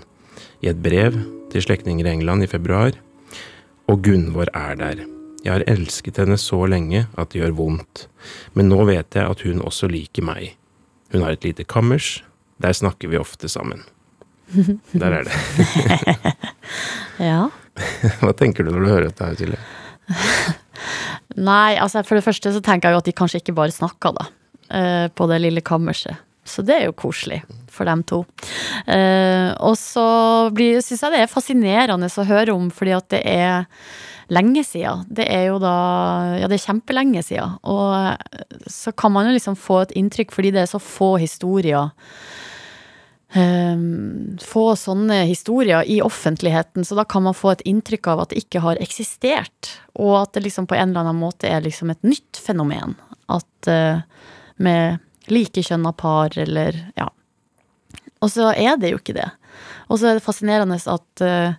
i 0.62 0.68
et 0.68 0.82
brev 0.84 1.16
til 1.50 1.64
slektninger 1.64 2.06
i 2.06 2.12
England 2.12 2.44
i 2.44 2.50
februar, 2.50 2.98
og 3.88 4.02
Gunvor 4.04 4.52
er 4.52 4.76
der. 4.76 5.04
Jeg 5.40 5.54
har 5.54 5.66
elsket 5.70 6.20
henne 6.20 6.36
så 6.36 6.60
lenge 6.68 7.06
at 7.16 7.32
det 7.32 7.40
gjør 7.40 7.56
vondt, 7.56 8.06
men 8.54 8.68
nå 8.68 8.82
vet 8.90 9.16
jeg 9.16 9.24
at 9.24 9.44
hun 9.48 9.64
også 9.64 9.88
liker 9.88 10.26
meg. 10.26 10.52
Hun 11.14 11.24
har 11.24 11.34
et 11.34 11.48
lite 11.48 11.64
kammers, 11.64 12.18
der 12.60 12.76
snakker 12.76 13.08
vi 13.08 13.18
ofte 13.18 13.48
sammen. 13.48 13.86
Der 15.02 15.12
er 15.20 15.26
det. 15.28 16.34
ja. 17.30 17.48
Hva 18.22 18.32
tenker 18.38 18.64
du 18.66 18.72
når 18.74 18.80
du 18.84 18.90
hører 18.90 19.08
dette 19.10 19.28
her, 19.28 19.36
Silje? 19.38 19.60
Nei, 21.38 21.76
altså 21.78 22.02
for 22.06 22.18
det 22.18 22.24
første 22.26 22.50
så 22.54 22.62
tenker 22.64 22.88
jeg 22.90 22.96
jo 22.96 23.02
at 23.02 23.08
de 23.10 23.14
kanskje 23.20 23.42
ikke 23.42 23.54
bare 23.58 23.74
snakka, 23.74 24.12
da. 24.16 24.26
eh, 24.74 25.06
På 25.14 25.28
det 25.30 25.40
lille 25.44 25.62
kammerset. 25.62 26.16
Så 26.48 26.64
det 26.64 26.78
er 26.78 26.86
jo 26.88 26.96
koselig 26.96 27.42
for 27.70 27.84
dem 27.86 28.02
to. 28.08 28.22
Eh, 28.88 29.50
og 29.60 29.76
så 29.78 30.04
syns 30.56 31.02
jeg 31.04 31.12
det 31.14 31.20
er 31.22 31.30
fascinerende 31.30 32.08
å 32.08 32.24
høre 32.26 32.54
om, 32.56 32.70
fordi 32.74 32.94
at 32.96 33.08
det 33.12 33.20
er 33.28 33.66
lenge 34.32 34.64
siden. 34.66 35.04
Det 35.12 35.26
er 35.28 35.50
jo 35.50 35.58
da 35.62 35.74
Ja, 36.40 36.48
det 36.48 36.56
er 36.58 36.64
kjempelenge 36.64 37.22
siden. 37.24 37.58
Og 37.68 38.64
så 38.72 38.92
kan 38.96 39.12
man 39.12 39.28
jo 39.28 39.36
liksom 39.36 39.56
få 39.60 39.82
et 39.84 39.94
inntrykk, 40.00 40.32
fordi 40.34 40.54
det 40.56 40.64
er 40.64 40.72
så 40.72 40.80
få 40.82 41.14
historier. 41.20 41.92
Um, 43.36 44.38
få 44.40 44.70
sånne 44.80 45.18
historier 45.28 45.84
i 45.84 45.98
offentligheten, 46.00 46.84
så 46.84 46.96
da 46.96 47.04
kan 47.04 47.26
man 47.26 47.36
få 47.36 47.50
et 47.52 47.64
inntrykk 47.68 48.08
av 48.08 48.22
at 48.22 48.30
det 48.32 48.40
ikke 48.40 48.62
har 48.64 48.78
eksistert, 48.80 49.72
og 50.00 50.14
at 50.22 50.32
det 50.32 50.46
liksom 50.46 50.64
på 50.68 50.78
en 50.78 50.88
eller 50.88 51.04
annen 51.04 51.20
måte 51.20 51.50
er 51.50 51.60
liksom 51.60 51.92
et 51.92 52.00
nytt 52.08 52.40
fenomen. 52.40 52.94
At 53.28 53.68
uh, 53.68 54.00
med 54.56 55.02
likekjønna 55.28 55.92
par, 55.92 56.32
eller 56.40 56.78
ja. 56.96 57.10
Og 58.24 58.32
så 58.32 58.48
er 58.54 58.80
det 58.80 58.94
jo 58.94 59.00
ikke 59.02 59.18
det. 59.18 59.28
Og 59.92 60.00
så 60.00 60.08
er 60.08 60.16
det 60.16 60.24
fascinerende 60.24 60.78
at, 60.80 61.22
uh, 61.22 61.52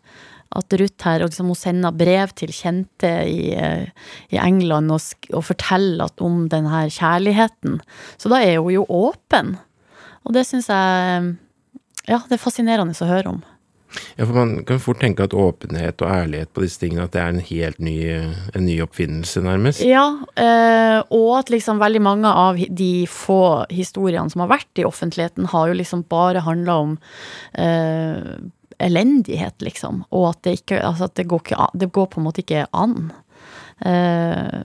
at 0.57 0.77
Ruth 0.81 1.05
her 1.05 1.21
liksom, 1.21 1.51
hun 1.53 1.59
sender 1.59 1.93
brev 1.93 2.33
til 2.33 2.49
kjente 2.55 3.11
i, 3.29 3.53
uh, 3.53 3.85
i 4.33 4.41
England 4.41 4.89
og, 4.95 5.29
og 5.37 5.45
forteller 5.51 6.09
om 6.25 6.47
denne 6.49 6.87
kjærligheten. 6.97 7.77
Så 8.17 8.33
da 8.33 8.41
er 8.41 8.57
hun 8.57 8.73
jo 8.73 8.87
åpen. 8.89 9.53
Og 10.25 10.33
det 10.33 10.47
syns 10.49 10.71
jeg 10.73 11.29
Ja, 12.09 12.23
det 12.27 12.39
er 12.39 12.41
fascinerende 12.41 12.97
å 12.97 13.09
høre 13.09 13.37
om. 13.37 13.41
Ja, 14.17 14.25
for 14.25 14.35
man 14.35 14.51
kan 14.69 14.81
fort 14.81 14.99
tenke 15.01 15.25
at 15.25 15.33
åpenhet 15.33 16.01
og 16.03 16.11
ærlighet 16.11 16.51
på 16.53 16.61
disse 16.61 16.81
tingene, 16.81 17.07
at 17.07 17.15
det 17.15 17.21
er 17.23 17.31
en 17.33 17.41
helt 17.47 17.79
ny, 17.81 17.95
en 18.53 18.65
ny 18.65 18.75
oppfinnelse, 18.85 19.41
nærmest. 19.45 19.81
Ja, 19.85 20.05
eh, 20.37 20.99
og 21.15 21.29
at 21.39 21.49
liksom 21.53 21.81
veldig 21.81 22.01
mange 22.05 22.29
av 22.29 22.59
de 22.59 23.07
få 23.09 23.65
historiene 23.73 24.29
som 24.29 24.43
har 24.45 24.51
vært 24.51 24.81
i 24.81 24.85
offentligheten, 24.85 25.49
har 25.53 25.71
jo 25.71 25.79
liksom 25.79 26.05
bare 26.11 26.43
handla 26.45 26.77
om 26.83 26.97
eh, 27.57 28.35
elendighet, 28.79 29.57
liksom. 29.65 30.03
Og 30.13 30.29
at 30.33 30.43
det 30.45 30.59
ikke 30.61 30.83
Altså 30.85 31.09
at 31.09 31.15
det 31.17 31.27
går, 31.31 31.41
ikke 31.43 31.71
det 31.81 31.89
går 31.95 32.11
på 32.11 32.21
en 32.21 32.27
måte 32.27 32.43
ikke 32.45 32.67
an. 32.77 33.09
Eh, 33.85 34.59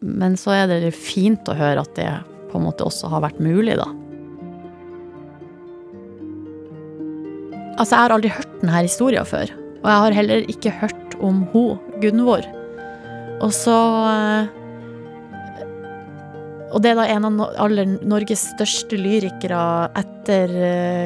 men 0.00 0.38
så 0.40 0.56
er 0.56 0.72
det 0.72 0.94
fint 0.96 1.44
å 1.50 1.58
høre 1.58 1.84
at 1.84 1.92
det 1.98 2.08
på 2.50 2.58
en 2.58 2.64
måte 2.64 2.86
også 2.86 3.10
har 3.12 3.22
vært 3.26 3.42
mulig, 3.42 3.76
da. 3.76 3.90
Altså, 7.74 7.94
jeg 7.94 8.02
har 8.02 8.14
aldri 8.14 8.32
hørt 8.34 8.58
denne 8.60 8.82
historien 8.84 9.26
før. 9.26 9.50
Og 9.82 9.88
jeg 9.90 10.02
har 10.04 10.16
heller 10.16 10.50
ikke 10.52 10.74
hørt 10.80 11.16
om 11.20 11.42
hun, 11.52 11.80
Gunvor. 12.02 12.46
Og 13.42 13.50
så 13.54 13.74
eh, 14.10 14.52
Og 16.74 16.82
det 16.82 16.90
er 16.90 16.98
da 16.98 17.06
en 17.10 17.26
av 17.28 17.42
aller 17.62 17.96
Norges 18.02 18.48
største 18.54 18.98
lyrikere 18.98 19.90
etter 20.00 20.54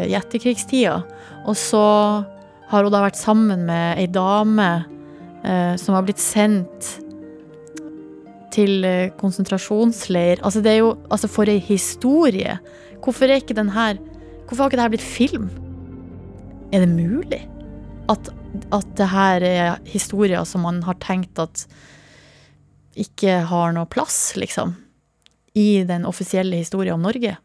i 0.09 0.15
etterkrigstida. 0.17 1.01
Og 1.49 1.57
så 1.59 1.83
har 2.69 2.85
hun 2.85 2.93
da 2.93 3.03
vært 3.05 3.21
sammen 3.21 3.67
med 3.69 4.01
ei 4.01 4.07
dame 4.13 4.69
eh, 5.45 5.75
som 5.81 5.97
har 5.97 6.05
blitt 6.07 6.23
sendt 6.23 6.95
til 8.55 8.85
eh, 8.85 9.11
konsentrasjonsleir. 9.21 10.43
Altså, 10.43 10.63
det 10.65 10.75
er 10.75 10.83
jo 10.83 10.93
Altså, 11.11 11.29
for 11.29 11.49
ei 11.49 11.59
historie! 11.59 12.59
Hvorfor 13.05 13.29
er 13.29 13.41
ikke 13.41 13.57
den 13.57 13.71
her 13.71 13.97
Hvorfor 14.49 14.65
har 14.65 14.71
ikke 14.71 14.79
det 14.81 14.85
her 14.87 14.95
blitt 14.97 15.05
film? 15.05 15.51
Er 16.73 16.85
det 16.85 16.91
mulig? 16.93 17.41
At, 18.09 18.29
at 18.73 18.91
det 18.97 19.09
her 19.13 19.45
er 19.45 19.79
historier 19.89 20.45
som 20.49 20.65
man 20.67 20.83
har 20.85 20.99
tenkt 21.01 21.41
at 21.41 21.65
ikke 22.99 23.41
har 23.49 23.73
noe 23.77 23.89
plass, 23.89 24.35
liksom, 24.37 24.75
i 25.57 25.85
den 25.89 26.05
offisielle 26.09 26.59
historien 26.61 26.99
om 26.99 27.07
Norge? 27.07 27.37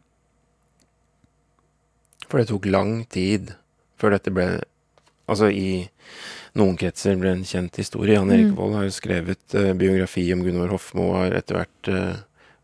For 2.28 2.40
det 2.40 2.50
tok 2.50 2.66
lang 2.68 3.04
tid 3.12 3.54
før 4.00 4.16
dette 4.16 4.32
ble 4.34 4.48
Altså 5.24 5.46
i 5.48 5.86
noen 6.60 6.74
kretser 6.76 7.14
ble 7.16 7.30
en 7.32 7.46
kjent 7.48 7.78
historie. 7.80 8.12
Jan 8.18 8.28
Erik 8.28 8.50
Mm. 8.50 8.56
Vold 8.58 8.74
har 8.76 8.82
jo 8.84 8.92
skrevet 8.92 9.54
uh, 9.56 9.70
biografi 9.72 10.26
om 10.34 10.42
Gunvor 10.44 10.74
Hofmo 10.74 11.06
og 11.06 11.16
har 11.16 11.36
etter 11.38 11.56
hvert 11.56 11.88
uh, 11.88 12.18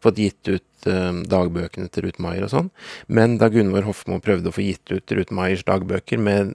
fått 0.04 0.20
gitt 0.20 0.50
ut 0.50 0.69
eh, 0.88 1.20
dagbøkene 1.30 1.90
til 1.92 2.06
Ruth 2.06 2.22
Maier 2.22 2.46
og 2.46 2.52
sånn. 2.52 2.70
Men 3.08 3.38
da 3.40 3.50
Gunvor 3.52 3.88
Hofmo 3.88 4.20
prøvde 4.24 4.50
å 4.50 4.54
få 4.54 4.64
gitt 4.64 4.92
ut 4.92 5.16
Ruth 5.16 5.34
Maiers 5.36 5.66
dagbøker 5.68 6.20
med 6.22 6.54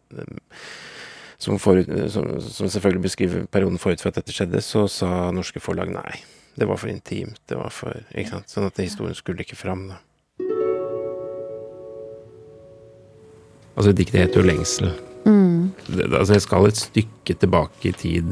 som, 1.37 1.59
forut, 1.59 1.89
som, 2.13 2.37
som 2.41 2.71
selvfølgelig 2.71 3.05
beskriver 3.05 3.45
perioden 3.51 3.81
forut 3.81 4.01
for 4.01 4.13
at 4.13 4.21
dette 4.21 4.33
skjedde, 4.33 4.63
så 4.63 4.85
sa 4.91 5.29
norske 5.35 5.61
forlag 5.61 5.91
nei. 5.93 6.21
Det 6.55 6.67
var 6.69 6.79
for 6.79 6.89
intimt. 6.89 7.41
Det 7.49 7.57
var 7.59 7.73
for 7.75 8.05
Ikke 8.15 8.37
sant. 8.37 8.51
Sånn 8.51 8.69
at 8.69 8.79
historien 8.79 9.17
skulle 9.17 9.43
ikke 9.43 9.59
fram, 9.59 9.89
da. 9.91 9.99
Altså, 13.75 13.91
diktet 13.91 14.21
heter 14.21 14.39
jo 14.39 14.47
'Lengsel'. 14.47 14.95
Det, 15.87 16.05
altså, 16.13 16.33
jeg 16.33 16.41
skal 16.45 16.67
et 16.67 16.79
stykke 16.79 17.35
tilbake 17.41 17.89
i 17.89 17.93
tid 17.97 18.31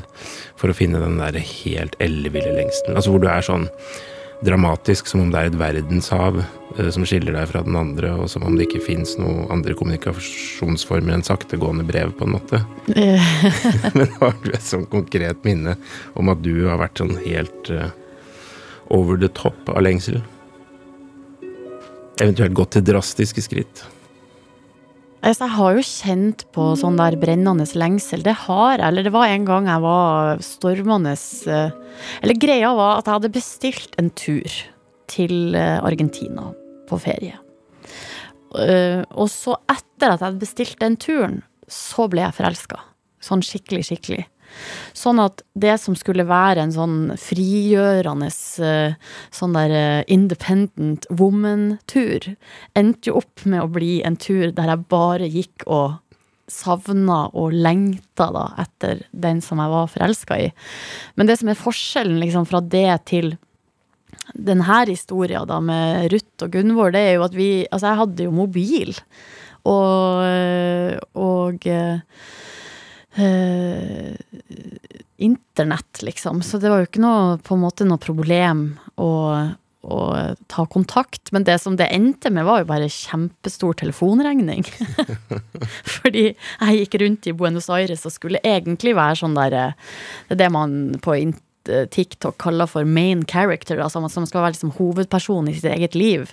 for 0.59 0.69
å 0.69 0.77
finne 0.77 1.01
den 1.01 1.19
der 1.21 1.37
helt 1.41 1.95
elleville 2.03 2.53
lengselen. 2.55 2.97
Altså 2.97 3.13
hvor 3.13 3.23
du 3.23 3.29
er 3.29 3.45
sånn 3.45 3.67
dramatisk, 4.43 5.07
som 5.07 5.23
om 5.23 5.31
det 5.31 5.39
er 5.39 5.49
et 5.49 5.57
verdenshav 5.59 6.41
eh, 6.41 6.89
som 6.93 7.05
skiller 7.07 7.35
deg 7.35 7.47
fra 7.49 7.63
den 7.65 7.77
andre, 7.79 8.13
og 8.19 8.29
som 8.31 8.45
om 8.47 8.57
det 8.57 8.67
ikke 8.67 8.83
fins 8.85 9.15
noen 9.19 9.47
andre 9.53 9.75
kommunikasjonsformer 9.79 11.15
enn 11.15 11.25
saktegående 11.25 11.85
brev, 11.87 12.13
på 12.17 12.27
en 12.27 12.35
måte. 12.35 12.61
Men 13.97 14.07
har 14.19 14.37
du 14.43 14.51
et 14.51 14.67
sånn 14.67 14.87
konkret 14.91 15.43
minne 15.47 15.77
om 16.19 16.31
at 16.33 16.43
du 16.45 16.67
har 16.67 16.81
vært 16.83 17.01
sånn 17.01 17.15
helt 17.23 17.73
eh, 17.73 17.89
over 18.93 19.19
the 19.19 19.31
top 19.31 19.71
av 19.71 19.83
lengsel? 19.85 20.21
Eventuelt 22.21 22.55
gått 22.57 22.75
til 22.77 22.87
drastiske 22.91 23.41
skritt? 23.43 23.85
Altså, 25.23 25.45
jeg 25.47 25.55
har 25.55 25.77
jo 25.77 25.83
kjent 25.87 26.41
på 26.51 26.63
sånn 26.79 26.97
der 26.99 27.15
brennende 27.19 27.63
lengsel. 27.79 28.23
Det 28.25 28.33
har 28.43 28.73
jeg. 28.75 28.83
Eller 28.89 29.05
det 29.07 29.13
var 29.15 29.31
en 29.31 29.45
gang 29.47 29.69
jeg 29.71 29.83
var 29.85 30.41
stormende 30.43 31.13
eh, 31.15 31.71
Eller 32.21 32.39
greia 32.41 32.73
var 32.75 32.97
at 32.99 33.07
jeg 33.07 33.17
hadde 33.17 33.31
bestilt 33.37 33.95
en 34.01 34.11
tur 34.19 34.57
til 35.13 35.55
eh, 35.55 35.79
Argentina 35.79 36.49
på 36.89 36.99
ferie. 36.99 37.39
Eh, 38.59 38.99
Og 39.15 39.31
så, 39.31 39.55
etter 39.71 40.11
at 40.11 40.19
jeg 40.19 40.27
hadde 40.27 40.43
bestilt 40.43 40.79
den 40.83 40.99
turen, 40.99 41.39
så 41.71 42.09
ble 42.11 42.25
jeg 42.25 42.35
forelska. 42.41 42.81
Sånn 43.23 43.43
skikkelig, 43.45 43.85
skikkelig. 43.87 44.25
Sånn 44.97 45.21
at 45.23 45.43
det 45.59 45.75
som 45.81 45.95
skulle 45.97 46.25
være 46.29 46.63
en 46.63 46.73
sånn 46.75 46.97
frigjørende 47.19 48.29
eh, 48.63 48.95
sånn 49.33 49.57
der 49.57 49.75
eh, 49.77 50.03
independent 50.13 51.07
woman-tur, 51.11 52.33
endte 52.77 53.11
jo 53.11 53.19
opp 53.23 53.45
med 53.45 53.63
å 53.63 53.71
bli 53.73 53.97
en 54.05 54.17
tur 54.19 54.51
der 54.55 54.73
jeg 54.73 54.87
bare 54.93 55.29
gikk 55.29 55.67
og 55.67 55.99
savna 56.51 57.25
og 57.39 57.55
lengta 57.55 58.27
da 58.35 58.49
etter 58.61 59.05
den 59.11 59.39
som 59.41 59.61
jeg 59.63 59.71
var 59.71 59.89
forelska 59.91 60.39
i. 60.45 60.51
Men 61.15 61.29
det 61.29 61.39
som 61.39 61.49
er 61.51 61.59
forskjellen 61.59 62.19
liksom 62.21 62.47
fra 62.49 62.61
det 62.61 62.89
til 63.09 63.35
denne 64.33 64.83
historien 64.87 65.47
da 65.47 65.59
med 65.63 66.11
Ruth 66.13 66.45
og 66.45 66.53
Gunvor, 66.53 66.93
det 66.93 67.01
er 67.07 67.15
jo 67.17 67.25
at 67.25 67.35
vi 67.35 67.49
Altså, 67.71 67.87
jeg 67.89 68.01
hadde 68.01 68.27
jo 68.27 68.35
mobil. 68.35 68.93
Og, 69.63 70.99
og 71.15 71.67
eh, 73.17 74.15
internett, 75.17 76.01
liksom. 76.01 76.41
Så 76.43 76.57
det 76.59 76.69
var 76.71 76.81
jo 76.83 76.87
ikke 76.89 77.03
noe, 77.03 77.37
på 77.43 77.55
en 77.55 77.61
måte 77.63 77.85
noe 77.87 78.01
problem 78.01 78.63
å, 78.99 79.09
å 79.83 79.99
ta 80.51 80.65
kontakt. 80.71 81.31
Men 81.35 81.45
det 81.47 81.59
som 81.63 81.77
det 81.79 81.87
endte 81.93 82.31
med, 82.33 82.45
var 82.47 82.63
jo 82.63 82.69
bare 82.73 82.89
kjempestor 82.91 83.77
telefonregning. 83.83 84.65
Fordi 85.99 86.25
jeg 86.33 86.81
gikk 86.81 86.99
rundt 87.03 87.29
i 87.31 87.35
Buenos 87.37 87.69
Aires 87.73 88.05
og 88.09 88.15
skulle 88.17 88.41
egentlig 88.43 88.95
være 88.97 89.19
sånn 89.21 89.37
der 89.37 89.57
eh, 89.59 89.73
Det 90.27 90.37
er 90.37 90.43
det 90.45 90.51
man 90.55 90.77
på 91.03 91.15
in- 91.21 91.35
eh, 91.37 91.41
TikTok 91.69 92.37
kaller 92.41 92.67
for 92.69 92.87
main 92.87 93.23
character, 93.29 93.79
altså 93.79 94.01
som 94.11 94.25
skal 94.27 94.43
være 94.43 94.55
liksom 94.55 94.73
hovedperson 94.77 95.47
i 95.49 95.55
sitt 95.55 95.69
eget 95.71 95.95
liv. 95.95 96.31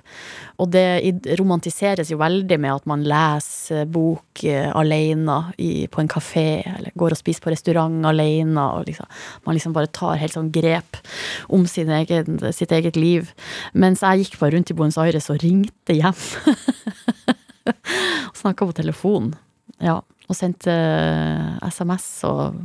Og 0.60 0.70
det 0.74 1.02
romantiseres 1.40 2.10
jo 2.12 2.18
veldig 2.20 2.58
med 2.60 2.74
at 2.74 2.88
man 2.90 3.04
leser 3.06 3.86
bok 3.90 4.44
eh, 4.44 4.68
alene 4.76 5.38
i, 5.58 5.86
på 5.90 6.02
en 6.02 6.10
kafé, 6.10 6.62
eller 6.66 6.94
går 6.98 7.14
og 7.14 7.20
spiser 7.20 7.44
på 7.44 7.54
restaurant 7.54 8.06
alene, 8.10 8.60
og 8.60 8.88
liksom, 8.90 9.08
man 9.46 9.58
liksom 9.58 9.76
bare 9.76 9.92
tar 9.94 10.20
helt 10.20 10.36
sånn 10.36 10.52
grep 10.54 11.00
om 11.48 11.66
egen, 11.70 12.40
sitt 12.56 12.72
eget 12.72 12.98
liv. 12.98 13.30
Mens 13.72 14.04
jeg 14.04 14.24
gikk 14.24 14.40
bare 14.40 14.56
rundt 14.56 14.72
i 14.72 14.76
Buenos 14.76 14.98
Aires 15.00 15.30
og 15.32 15.40
ringte 15.44 15.96
hjem. 15.96 16.18
og 18.30 18.36
snakka 18.38 18.66
på 18.66 18.76
telefon. 18.82 19.32
Ja, 19.80 20.00
og 20.00 20.36
sendte 20.36 20.74
SMS 21.66 22.06
og 22.28 22.60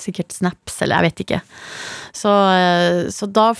sikkert 0.00 0.34
snaps, 0.34 0.80
eller 0.82 1.00
jeg 1.00 1.08
vet 1.08 1.24
ikke. 1.24 1.40
Så, 2.16 2.32
eh, 2.54 3.10
så 3.12 3.28
da, 3.28 3.50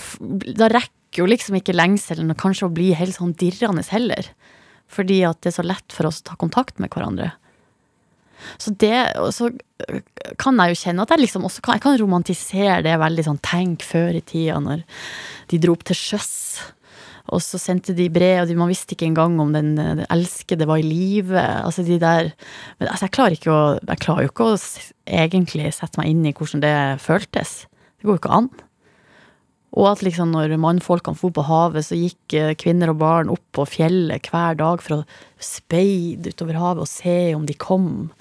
da 0.57 0.71
rekker 0.73 1.23
jo 1.23 1.29
liksom 1.29 1.59
ikke 1.59 1.75
lengselen 1.75 2.33
kanskje 2.39 2.67
å 2.69 2.73
bli 2.73 2.91
helt 2.97 3.17
sånn 3.17 3.35
dirrende 3.37 3.85
heller. 3.91 4.31
Fordi 4.93 5.21
at 5.27 5.41
det 5.41 5.51
er 5.53 5.57
så 5.59 5.65
lett 5.65 5.95
for 5.95 6.09
oss 6.09 6.21
å 6.21 6.29
ta 6.31 6.37
kontakt 6.39 6.81
med 6.81 6.93
hverandre. 6.93 7.31
Så 8.57 8.73
det, 8.79 8.97
så 9.31 9.49
øh, 9.49 10.01
kan 10.41 10.59
jeg 10.59 10.73
jo 10.73 10.79
kjenne 10.81 11.05
at 11.05 11.13
jeg 11.13 11.23
liksom 11.23 11.45
også 11.47 11.63
kan, 11.63 11.77
jeg 11.77 11.85
kan 11.85 11.99
romantisere 12.01 12.81
det 12.85 12.95
veldig 12.99 13.25
sånn 13.27 13.41
tenk 13.45 13.85
før 13.87 14.17
i 14.19 14.23
tida 14.25 14.59
når 14.63 14.83
de 15.51 15.59
dro 15.63 15.75
opp 15.77 15.85
til 15.87 15.97
sjøs. 15.97 16.33
Og 17.31 17.39
så 17.39 17.59
sendte 17.61 17.95
de 17.95 18.09
brev, 18.11 18.41
og 18.41 18.49
de, 18.49 18.57
man 18.59 18.71
visste 18.71 18.97
ikke 18.97 19.07
engang 19.07 19.37
om 19.39 19.53
den, 19.55 19.77
øh, 19.79 19.93
den 20.01 20.09
elskede 20.11 20.67
var 20.67 20.81
i 20.81 20.87
live. 20.87 21.39
Altså 21.39 21.85
de 21.87 21.99
der 21.99 22.33
Men 22.79 22.89
altså, 22.89 23.05
jeg 23.05 23.11
klarer 23.15 23.37
ikke 23.37 23.53
å 23.53 23.79
Jeg 23.79 24.03
klarer 24.03 24.25
jo 24.25 24.33
ikke 24.33 24.49
å 24.51 24.59
egentlig 25.07 25.71
sette 25.73 25.99
meg 26.01 26.11
inn 26.11 26.25
i 26.27 26.35
hvordan 26.35 26.63
det 26.63 26.75
føltes. 27.01 27.65
Det 27.97 28.07
går 28.07 28.17
jo 28.17 28.23
ikke 28.23 28.37
an. 28.37 28.49
Og 29.73 29.87
at 29.89 30.03
liksom 30.05 30.33
når 30.35 30.53
mannfolkene 30.61 31.17
for 31.17 31.33
på 31.33 31.45
havet, 31.47 31.85
så 31.87 31.97
gikk 31.97 32.35
eh, 32.37 32.53
kvinner 32.59 32.91
og 32.91 32.99
barn 33.01 33.31
opp 33.33 33.43
på 33.57 33.65
fjellet 33.65 34.29
hver 34.29 34.59
dag 34.59 34.83
for 34.83 34.99
å 34.99 35.05
speide 35.41 36.29
utover 36.29 36.59
havet 36.59 36.85
og 36.85 36.91
se 36.91 37.33
om 37.33 37.47
de 37.47 37.55
kom. 37.57 38.11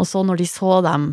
Og 0.00 0.08
så 0.08 0.24
når 0.26 0.40
de 0.40 0.48
så 0.50 0.80
dem 0.82 1.12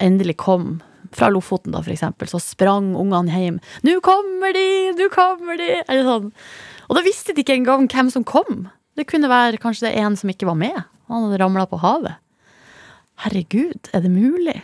endelig 0.00 0.38
kom, 0.40 0.78
fra 1.16 1.30
Lofoten 1.32 1.74
da 1.74 1.82
for 1.82 1.92
eksempel, 1.94 2.28
så 2.30 2.40
sprang 2.42 2.92
ungene 2.98 3.30
hjem. 3.30 3.60
'Nå 3.82 4.00
kommer 4.04 4.54
de! 4.54 4.92
Nå 4.98 5.08
kommer 5.14 5.58
de!' 5.58 5.82
Eller 5.88 6.06
sånn. 6.06 6.32
Og 6.88 6.96
da 6.98 7.04
visste 7.06 7.34
de 7.34 7.44
ikke 7.44 7.58
engang 7.58 7.88
hvem 7.90 8.10
som 8.10 8.26
kom. 8.26 8.68
Det 8.98 9.06
kunne 9.10 9.30
være 9.30 9.60
kanskje 9.62 9.88
det 9.88 9.98
en 10.02 10.16
som 10.18 10.30
ikke 10.30 10.48
var 10.48 10.58
med. 10.58 10.82
Han 11.10 11.26
hadde 11.26 11.42
ramla 11.42 11.66
på 11.66 11.80
havet. 11.82 12.18
Herregud, 13.24 13.90
er 13.92 14.00
det 14.00 14.10
mulig? 14.10 14.56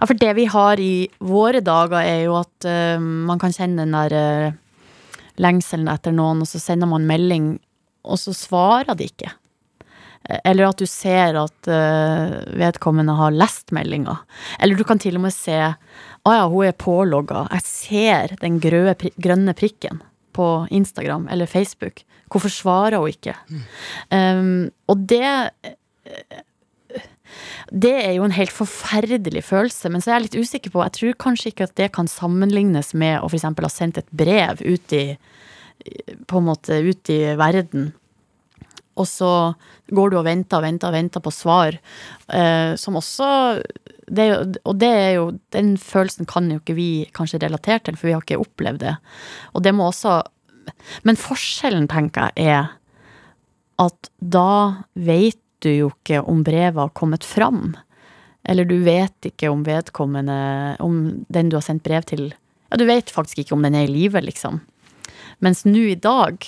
Ja, 0.00 0.06
for 0.06 0.14
det 0.18 0.32
vi 0.38 0.46
har 0.50 0.80
i 0.80 1.08
våre 1.18 1.60
dager, 1.64 2.00
er 2.00 2.24
jo 2.26 2.38
at 2.38 2.66
uh, 2.68 3.00
man 3.00 3.40
kan 3.42 3.54
kjenne 3.54 3.84
den 3.84 3.94
der 3.96 4.14
uh, 4.14 5.20
lengselen 5.42 5.90
etter 5.90 6.14
noen, 6.14 6.42
og 6.44 6.48
så 6.48 6.60
sender 6.62 6.90
man 6.90 7.08
melding, 7.08 7.56
og 8.06 8.20
så 8.20 8.34
svarer 8.36 8.96
de 8.98 9.08
ikke. 9.10 9.32
Eller 10.44 10.68
at 10.68 10.78
du 10.78 10.86
ser 10.86 11.36
at 11.40 11.68
eh, 11.70 12.36
vedkommende 12.60 13.16
har 13.18 13.34
lest 13.34 13.72
meldinga. 13.74 14.16
Eller 14.62 14.78
du 14.78 14.84
kan 14.86 15.00
til 15.02 15.18
og 15.18 15.26
med 15.26 15.34
se 15.34 15.58
Å 15.58 16.34
ja, 16.36 16.46
hun 16.46 16.68
er 16.68 16.78
pålogga. 16.78 17.48
Jeg 17.56 17.66
ser 17.66 18.34
den 18.42 18.60
grøde, 18.62 18.94
grønne 19.18 19.54
prikken 19.58 20.02
på 20.32 20.48
Instagram 20.70 21.28
eller 21.28 21.50
Facebook. 21.50 22.04
Hvorfor 22.32 22.52
svarer 22.52 23.02
hun 23.02 23.12
ikke? 23.12 23.36
Um, 24.10 24.70
og 24.88 25.06
det 25.10 25.52
Det 27.72 27.92
er 28.04 28.12
jo 28.18 28.24
en 28.26 28.34
helt 28.36 28.52
forferdelig 28.52 29.44
følelse, 29.46 29.88
men 29.88 30.02
så 30.04 30.10
er 30.10 30.18
jeg 30.18 30.24
litt 30.26 30.40
usikker 30.44 30.72
på 30.72 30.82
Jeg 30.84 30.96
tror 30.98 31.20
kanskje 31.26 31.52
ikke 31.52 31.64
at 31.64 31.76
det 31.80 31.92
kan 31.96 32.08
sammenlignes 32.10 32.92
med 32.94 33.22
å 33.22 33.30
f.eks. 33.30 33.48
ha 33.48 33.70
sendt 33.72 33.98
et 33.98 34.10
brev 34.12 34.60
ut 34.60 34.92
i 34.92 35.16
På 36.28 36.38
en 36.42 36.48
måte 36.50 36.78
ut 36.84 37.10
i 37.10 37.22
verden. 37.40 37.92
Og 39.00 39.08
så 39.08 39.30
går 39.94 40.12
du 40.12 40.18
og 40.20 40.26
venter 40.26 40.58
og 40.58 40.66
venter 40.66 40.92
venter 40.92 41.22
på 41.24 41.32
svar, 41.32 41.78
eh, 42.28 42.74
som 42.76 42.98
også 43.00 43.62
det 44.12 44.26
jo, 44.28 44.38
Og 44.68 44.76
det 44.76 44.88
er 44.88 45.12
jo 45.14 45.38
Den 45.54 45.76
følelsen 45.78 46.26
kan 46.28 46.50
jo 46.50 46.58
ikke 46.58 46.74
vi 46.76 47.08
kanskje 47.14 47.40
relatere 47.40 47.80
til, 47.80 47.96
for 47.96 48.06
vi 48.06 48.12
har 48.12 48.24
ikke 48.24 48.42
opplevd 48.42 48.82
det. 48.82 48.96
Og 49.54 49.62
det 49.62 49.74
må 49.74 49.88
også 49.88 50.22
Men 51.04 51.16
forskjellen, 51.16 51.88
tenker 51.88 52.30
jeg, 52.36 52.46
er 52.52 52.68
at 53.82 54.10
da 54.20 54.84
vet 54.94 55.40
du 55.64 55.70
jo 55.70 55.88
ikke 55.90 56.20
om 56.28 56.42
brevet 56.44 56.78
har 56.78 56.92
kommet 56.94 57.24
fram. 57.24 57.74
Eller 58.44 58.66
du 58.66 58.76
vet 58.84 59.26
ikke 59.26 59.50
om 59.50 59.64
vedkommende 59.66 60.76
Om 60.82 61.24
den 61.32 61.48
du 61.48 61.56
har 61.56 61.64
sendt 61.64 61.82
brev 61.82 62.02
til 62.06 62.34
Ja, 62.70 62.78
du 62.78 62.84
vet 62.86 63.10
faktisk 63.10 63.38
ikke 63.38 63.54
om 63.54 63.62
den 63.62 63.74
er 63.74 63.84
i 63.84 63.90
live, 63.90 64.20
liksom. 64.20 64.60
Mens 65.40 65.64
nå 65.66 65.82
i 65.92 65.98
dag, 65.98 66.40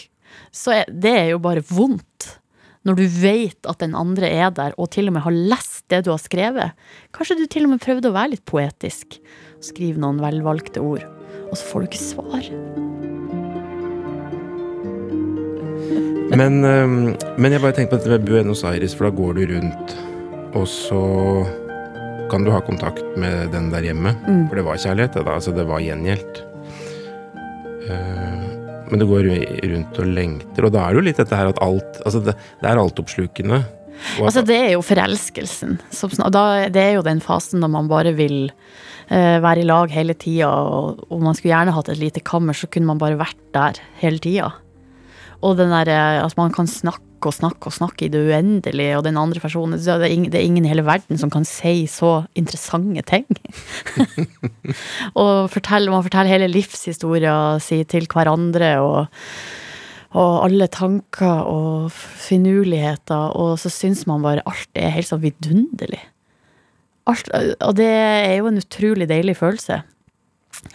så 0.55 0.81
er 0.81 0.91
det 0.91 1.13
er 1.13 1.29
jo 1.35 1.43
bare 1.43 1.65
vondt. 1.69 2.31
Når 2.85 2.99
du 2.99 3.05
vet 3.09 3.69
at 3.71 3.81
den 3.81 3.95
andre 3.97 4.29
er 4.29 4.51
der, 4.53 4.75
og 4.77 4.91
til 4.93 5.09
og 5.09 5.17
med 5.17 5.25
har 5.25 5.33
lest 5.33 5.87
det 5.89 6.03
du 6.05 6.11
har 6.13 6.21
skrevet. 6.21 6.77
Kanskje 7.17 7.39
du 7.41 7.47
til 7.49 7.65
og 7.65 7.73
med 7.73 7.85
prøvde 7.85 8.11
å 8.11 8.17
være 8.17 8.35
litt 8.35 8.45
poetisk. 8.49 9.17
Skrive 9.65 10.03
noen 10.03 10.21
velvalgte 10.21 10.85
ord. 10.85 11.07
Og 11.49 11.57
så 11.57 11.65
får 11.71 11.81
du 11.81 11.89
ikke 11.89 12.03
svar. 12.03 12.51
Men, 16.35 16.61
men 16.61 17.53
jeg 17.53 17.63
bare 17.63 17.77
tenker 17.77 17.95
på 17.95 18.01
dette 18.01 18.17
med 18.17 18.25
Buenos 18.27 18.65
Aires, 18.67 18.95
for 18.97 19.09
da 19.09 19.17
går 19.17 19.37
du 19.39 19.45
rundt, 19.55 19.93
og 20.57 20.65
så 20.69 21.03
kan 22.33 22.45
du 22.45 22.51
ha 22.51 22.61
kontakt 22.65 23.05
med 23.21 23.53
den 23.55 23.69
der 23.73 23.85
hjemme. 23.87 24.15
Mm. 24.27 24.49
For 24.49 24.59
det 24.59 24.65
var 24.67 24.81
kjærlighet, 24.81 25.17
det 25.17 25.25
da. 25.27 25.37
Altså, 25.39 25.55
det 25.55 25.67
var 25.69 25.83
gjengjeldt. 25.85 26.41
Eh, 27.85 28.24
men 28.95 29.03
du 29.03 29.09
går 29.11 29.27
rundt 29.75 29.99
og 29.99 30.11
lengter, 30.15 30.69
og 30.69 30.75
da 30.75 30.85
er 30.87 30.95
det 30.95 31.01
jo 31.03 31.07
litt 31.11 31.19
dette 31.19 31.39
her 31.39 31.51
at 31.51 31.59
alt 31.65 31.99
Altså, 32.07 32.21
det, 32.23 32.37
det 32.63 32.69
er 32.71 32.79
altoppslukende. 32.79 33.59
Og 34.21 34.27
Altså, 34.29 34.43
det 34.47 34.57
er 34.59 34.73
jo 34.77 34.83
forelskelsen. 34.87 35.77
Som, 35.95 36.11
snak- 36.15 36.33
da, 36.35 36.45
det 36.71 36.83
er 36.83 36.93
jo 36.97 37.05
den 37.07 37.23
fasen 37.25 37.63
da 37.65 37.71
man 37.71 37.91
bare 37.91 38.13
vil 38.17 38.49
uh, 38.51 39.39
være 39.45 39.63
i 39.63 39.67
lag 39.69 39.91
hele 39.95 40.15
tida, 40.19 40.49
og, 40.51 41.05
og 41.11 41.23
man 41.27 41.35
skulle 41.35 41.53
gjerne 41.55 41.75
hatt 41.77 41.91
et 41.93 42.01
lite 42.03 42.23
kammer, 42.27 42.55
så 42.55 42.71
kunne 42.71 42.91
man 42.91 43.03
bare 43.03 43.19
vært 43.21 43.39
der 43.57 43.83
hele 44.03 44.23
tida. 44.23 44.53
Og 45.45 45.59
den 45.59 45.75
der, 45.75 45.91
eh, 45.93 46.23
at 46.25 46.37
man 46.39 46.55
kan 46.55 46.67
snakke 46.71 47.03
og 47.31 47.37
snakke 47.37 47.71
og 47.71 47.77
snakke 47.77 48.07
i 48.07 48.13
det 48.13 48.23
uendelige, 48.29 48.99
og 48.99 49.05
den 49.07 49.19
andre 49.21 49.43
personen 49.43 49.79
det, 49.79 49.95
er 49.95 50.13
ingen, 50.13 50.31
det 50.33 50.41
er 50.41 50.47
ingen 50.47 50.67
i 50.67 50.71
hele 50.71 50.87
verden 50.87 51.21
som 51.21 51.33
kan 51.33 51.47
si 51.49 51.85
så 51.91 52.25
interessante 52.39 53.05
ting. 53.09 53.27
og 55.21 55.51
fortell, 55.53 55.91
man 55.93 56.07
forteller 56.07 56.35
hele 56.37 56.53
livshistoria 56.53 57.59
si 57.63 57.83
til 57.89 58.09
hverandre, 58.11 58.77
og 58.85 59.07
og 60.15 60.45
alle 60.45 60.69
tanker 60.71 61.47
og 61.51 61.91
finurligheter, 61.91 63.33
og 63.35 63.57
så 63.59 63.71
syns 63.73 64.05
man 64.07 64.23
bare 64.23 64.45
alt 64.47 64.79
er 64.79 64.93
helt 64.95 65.09
sånn 65.09 65.25
vidunderlig. 65.25 65.99
Alt, 67.11 67.29
og 67.35 67.75
det 67.77 67.89
er 67.91 68.37
jo 68.39 68.47
en 68.49 68.61
utrolig 68.63 69.09
deilig 69.11 69.35
følelse. 69.41 69.81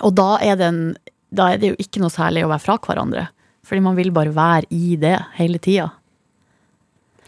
Og 0.06 0.12
da 0.20 0.34
er, 0.44 0.60
en, 0.68 0.82
da 1.32 1.54
er 1.54 1.62
det 1.62 1.72
jo 1.72 1.80
ikke 1.80 2.04
noe 2.04 2.14
særlig 2.14 2.44
å 2.46 2.52
være 2.52 2.66
fra 2.66 2.76
hverandre. 2.84 3.30
Fordi 3.66 3.86
man 3.86 3.98
vil 3.98 4.12
bare 4.14 4.36
være 4.36 4.70
i 4.76 4.98
det 5.00 5.16
hele 5.40 5.62
tida. 5.64 5.88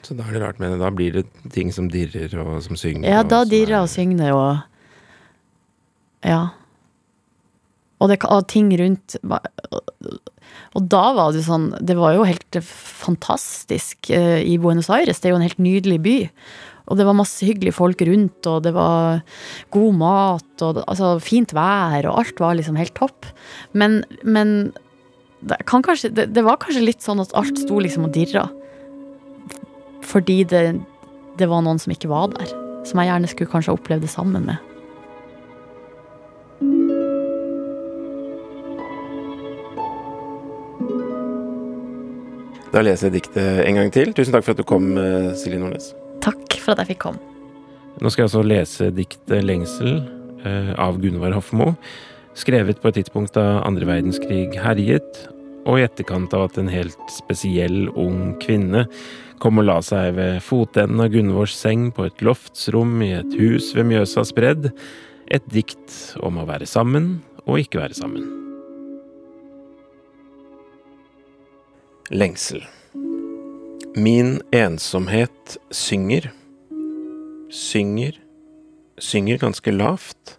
Så 0.01 0.15
da 0.17 0.25
er 0.27 0.33
det 0.35 0.41
rart 0.43 0.59
med 0.61 0.73
det. 0.73 0.79
Da 0.81 0.89
blir 0.93 1.13
det 1.19 1.25
ting 1.53 1.71
som 1.73 1.89
dirrer 1.91 2.33
og 2.41 2.61
som 2.65 2.77
synger. 2.79 3.07
Ja, 3.09 3.21
da 3.23 3.43
og 3.45 3.51
dirrer 3.51 3.77
er- 3.79 3.85
og 3.85 3.89
synger 3.91 4.33
og 4.33 4.63
Ja. 6.25 6.49
Og, 8.01 8.09
det, 8.09 8.17
og 8.25 8.47
ting 8.47 8.71
rundt 8.77 9.15
Og 10.73 10.87
da 10.89 11.13
var 11.13 11.31
det 11.33 11.43
sånn 11.45 11.67
Det 11.85 11.95
var 11.97 12.15
jo 12.15 12.23
helt 12.25 12.57
fantastisk 12.65 14.09
eh, 14.09 14.41
i 14.41 14.57
Buenos 14.57 14.89
Aires. 14.89 15.19
Det 15.19 15.29
er 15.29 15.35
jo 15.35 15.39
en 15.41 15.45
helt 15.45 15.61
nydelig 15.61 15.99
by. 16.01 16.17
Og 16.89 16.97
det 16.97 17.05
var 17.05 17.15
masse 17.15 17.45
hyggelige 17.45 17.77
folk 17.77 18.01
rundt, 18.03 18.47
og 18.49 18.63
det 18.65 18.73
var 18.75 19.21
god 19.71 19.93
mat, 19.95 20.63
og 20.65 20.81
altså 20.87 21.13
fint 21.23 21.53
vær, 21.55 22.07
og 22.09 22.17
alt 22.19 22.41
var 22.41 22.57
liksom 22.57 22.75
helt 22.75 22.95
topp. 22.97 23.29
Men, 23.71 24.01
men 24.23 24.73
det, 25.39 25.61
kan 25.69 25.85
kanskje, 25.85 26.11
det, 26.11 26.33
det 26.35 26.43
var 26.43 26.59
kanskje 26.59 26.83
litt 26.83 27.05
sånn 27.05 27.21
at 27.23 27.31
alt 27.37 27.61
sto 27.61 27.79
liksom 27.79 28.09
og 28.09 28.15
dirra. 28.17 28.49
Fordi 30.07 30.41
det, 30.43 30.65
det 31.39 31.47
var 31.49 31.63
noen 31.65 31.79
som 31.81 31.93
ikke 31.93 32.11
var 32.11 32.33
der. 32.35 32.51
Som 32.87 33.01
jeg 33.01 33.11
gjerne 33.11 33.29
skulle 33.29 33.51
kanskje 33.51 33.73
ha 33.73 33.77
opplevd 33.77 34.07
det 34.07 34.11
sammen 34.11 34.49
med. 34.49 34.59
Da 42.71 42.79
leser 42.85 43.09
jeg 43.09 43.19
diktet 43.19 43.65
en 43.65 43.77
gang 43.81 43.91
til. 43.91 44.13
Tusen 44.15 44.31
takk 44.31 44.45
for 44.47 44.55
at 44.55 44.61
du 44.61 44.67
kom, 44.67 44.93
eh, 44.95 45.33
Silje 45.35 45.59
Nordnes. 45.59 45.91
Takk 46.23 46.55
for 46.61 46.71
at 46.71 46.85
jeg 46.85 46.93
fikk 46.93 47.03
komme. 47.09 47.19
Nå 47.99 48.09
skal 48.09 48.23
jeg 48.23 48.29
altså 48.29 48.43
lese 48.47 48.87
diktet 48.95 49.43
'Lengsel' 49.43 49.99
eh, 50.47 50.71
av 50.79 51.01
Gunvar 51.01 51.35
Hofmo. 51.35 51.75
Skrevet 52.33 52.79
på 52.79 52.87
et 52.87 53.01
tidspunkt 53.01 53.35
da 53.35 53.59
andre 53.67 53.85
verdenskrig 53.85 54.55
herjet, 54.55 55.27
og 55.65 55.79
i 55.79 55.85
etterkant 55.85 56.33
av 56.37 56.47
at 56.49 56.59
en 56.61 56.71
helt 56.71 57.11
spesiell 57.11 57.89
ung 57.99 58.35
kvinne 58.41 58.87
kom 59.41 59.61
og 59.61 59.67
la 59.67 59.77
seg 59.85 60.15
ved 60.17 60.41
fotenden 60.45 61.01
av 61.01 61.13
Gunvors 61.13 61.55
seng 61.57 61.89
på 61.95 62.05
et 62.09 62.21
loftsrom 62.25 62.99
i 63.05 63.13
et 63.17 63.37
hus 63.39 63.71
ved 63.77 63.89
Mjøsas 63.89 64.33
bredd. 64.37 64.69
Et 65.31 65.47
dikt 65.49 66.17
om 66.21 66.37
å 66.41 66.45
være 66.49 66.67
sammen 66.69 67.21
og 67.47 67.63
ikke 67.63 67.81
være 67.81 67.97
sammen. 67.97 68.27
Lengsel. 72.11 72.61
Min 73.95 74.37
ensomhet 74.55 75.57
synger 75.73 76.29
synger, 77.51 78.15
synger 78.97 79.37
ganske 79.37 79.71
lavt. 79.71 80.37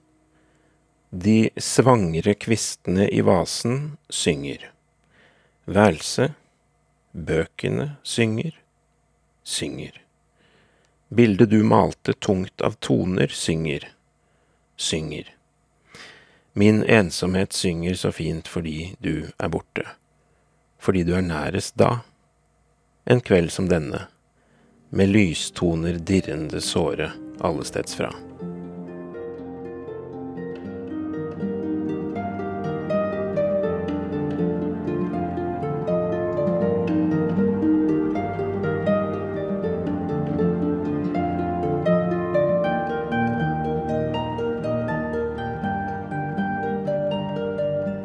De 1.12 1.50
svangre 1.61 2.35
kvistene 2.40 3.08
i 3.12 3.20
vasen 3.24 3.98
synger. 4.08 4.70
Værelse, 5.64 6.35
bøkene 7.12 7.96
synger, 8.03 8.51
synger. 9.42 9.92
Bildet 11.14 11.51
du 11.51 11.62
malte 11.62 12.16
tungt 12.18 12.64
av 12.66 12.75
toner 12.83 13.31
synger, 13.31 13.85
synger. 14.77 15.29
Min 16.53 16.83
ensomhet 16.83 17.53
synger 17.55 17.94
så 17.94 18.11
fint 18.11 18.48
fordi 18.51 18.96
du 18.98 19.31
er 19.38 19.53
borte, 19.55 19.87
fordi 20.83 21.05
du 21.07 21.14
er 21.14 21.22
nærest 21.22 21.79
da, 21.79 22.01
en 23.07 23.22
kveld 23.22 23.53
som 23.55 23.70
denne. 23.70 24.09
Med 24.90 25.14
lystoner 25.14 26.03
dirrende 26.03 26.61
såre 26.61 27.12
allesteds 27.38 27.94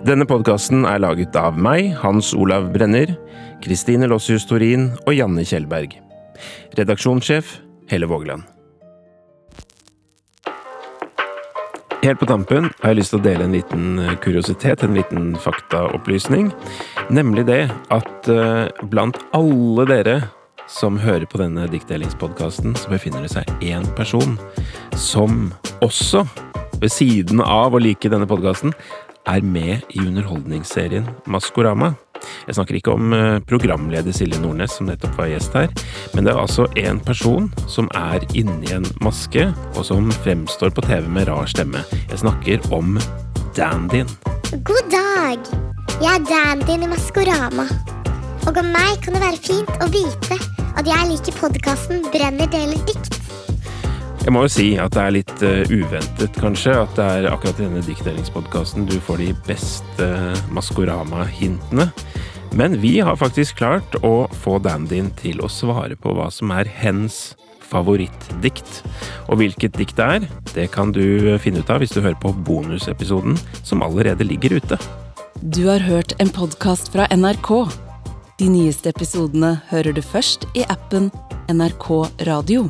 Denne 0.08 0.24
podkasten 0.24 0.86
er 0.88 1.02
laget 1.04 1.36
av 1.36 1.58
meg, 1.60 1.90
Hans 2.00 2.30
Olav 2.32 2.70
Brenner, 2.72 3.10
Kristine 3.60 4.08
Lossius 4.08 4.46
Torin 4.48 4.86
og 5.02 5.10
Janne 5.12 5.44
Kjellberg. 5.44 5.98
Redaksjonssjef 6.78 7.58
Helle 7.92 8.08
Vågeland. 8.08 8.46
Helt 12.06 12.22
på 12.22 12.30
tampen 12.30 12.70
har 12.80 12.94
jeg 12.94 13.02
lyst 13.02 13.12
til 13.12 13.20
å 13.20 13.26
dele 13.26 13.50
en 13.50 13.58
liten 13.58 14.00
eh, 14.00 14.14
kuriositet, 14.24 14.86
en 14.86 14.96
liten 14.96 15.34
faktaopplysning. 15.44 16.54
Nemlig 17.12 17.44
det 17.50 17.66
at 17.92 18.30
eh, 18.32 18.70
blant 18.88 19.20
alle 19.36 19.88
dere 19.92 20.16
som 20.72 20.96
hører 21.04 21.28
på 21.28 21.42
denne 21.42 21.66
diktdelingspodkasten, 21.74 22.78
så 22.80 22.94
befinner 22.94 23.28
det 23.28 23.34
seg 23.36 23.52
én 23.60 23.84
person 24.00 24.40
som 24.96 25.50
også, 25.84 26.24
ved 26.78 26.94
siden 26.94 27.42
av 27.42 27.76
å 27.76 27.82
like 27.82 28.08
denne 28.14 28.28
podkasten, 28.30 28.72
er 29.28 29.44
med 29.46 29.86
i 29.94 30.04
underholdningsserien 30.06 31.08
Maskorama. 31.30 31.94
Jeg 32.48 32.58
snakker 32.58 32.78
ikke 32.80 32.96
om 32.96 33.14
eh, 33.14 33.40
programleder 33.48 34.16
Silje 34.16 34.40
Nordnes, 34.42 34.74
som 34.78 34.90
nettopp 34.90 35.18
var 35.20 35.30
gjest 35.32 35.56
her, 35.58 35.70
men 36.16 36.26
det 36.26 36.34
er 36.34 36.42
altså 36.42 36.66
en 36.80 37.00
person 37.04 37.52
som 37.70 37.90
er 37.98 38.26
inni 38.38 38.72
en 38.74 38.88
maske, 39.04 39.50
og 39.76 39.86
som 39.88 40.10
fremstår 40.24 40.74
på 40.74 40.86
TV 40.88 41.10
med 41.12 41.30
rar 41.30 41.50
stemme. 41.52 41.84
Jeg 42.10 42.24
snakker 42.24 42.72
om 42.74 42.98
Dandyen. 43.58 44.10
God 44.64 44.92
dag! 44.94 45.50
Jeg 45.98 46.14
er 46.14 46.26
dandyen 46.30 46.84
i 46.86 46.90
Maskorama. 46.92 47.66
Og 48.48 48.60
om 48.62 48.68
meg 48.70 49.00
kan 49.04 49.16
det 49.18 49.24
være 49.24 49.40
fint 49.42 49.82
å 49.82 49.88
vite 49.92 50.38
at 50.78 50.86
jeg 50.86 51.10
liker 51.10 51.40
podkasten 51.40 52.06
Brenner 52.14 52.50
deler 52.54 52.78
dikt. 52.86 53.18
Jeg 54.28 54.34
må 54.36 54.42
jo 54.44 54.50
si 54.52 54.66
at 54.76 54.92
det 54.92 55.00
er 55.00 55.14
litt 55.16 55.40
uh, 55.40 55.70
uventet, 55.72 56.36
kanskje, 56.36 56.74
at 56.76 56.98
det 56.98 57.04
er 57.22 57.28
akkurat 57.32 57.62
i 57.62 57.64
denne 57.64 57.80
dikteringspodkasten 57.86 58.84
du 58.90 58.98
får 59.00 59.22
de 59.22 59.28
beste 59.48 60.04
uh, 60.04 60.42
Maskorama-hintene. 60.52 61.86
Men 62.60 62.76
vi 62.82 62.98
har 63.00 63.16
faktisk 63.16 63.62
klart 63.62 63.96
å 64.04 64.28
få 64.44 64.58
dandyen 64.60 65.14
til 65.16 65.40
å 65.40 65.48
svare 65.48 65.96
på 65.96 66.12
hva 66.18 66.26
som 66.28 66.52
er 66.52 66.68
hens 66.68 67.38
favorittdikt. 67.70 68.82
Og 69.32 69.40
hvilket 69.40 69.80
dikt 69.80 69.96
det 69.96 70.10
er, 70.18 70.28
det 70.52 70.68
kan 70.76 70.92
du 70.92 71.38
finne 71.40 71.64
ut 71.64 71.72
av 71.72 71.80
hvis 71.80 71.96
du 71.96 72.02
hører 72.02 72.20
på 72.20 72.34
bonusepisoden, 72.36 73.40
som 73.64 73.86
allerede 73.86 74.28
ligger 74.28 74.58
ute. 74.60 74.80
Du 75.40 75.70
har 75.70 75.88
hørt 75.88 76.18
en 76.20 76.34
podkast 76.36 76.92
fra 76.92 77.08
NRK. 77.16 77.54
De 78.44 78.52
nyeste 78.52 78.92
episodene 78.92 79.56
hører 79.72 79.96
du 79.96 80.04
først 80.04 80.50
i 80.52 80.68
appen 80.68 81.14
NRK 81.48 81.90
Radio. 82.28 82.68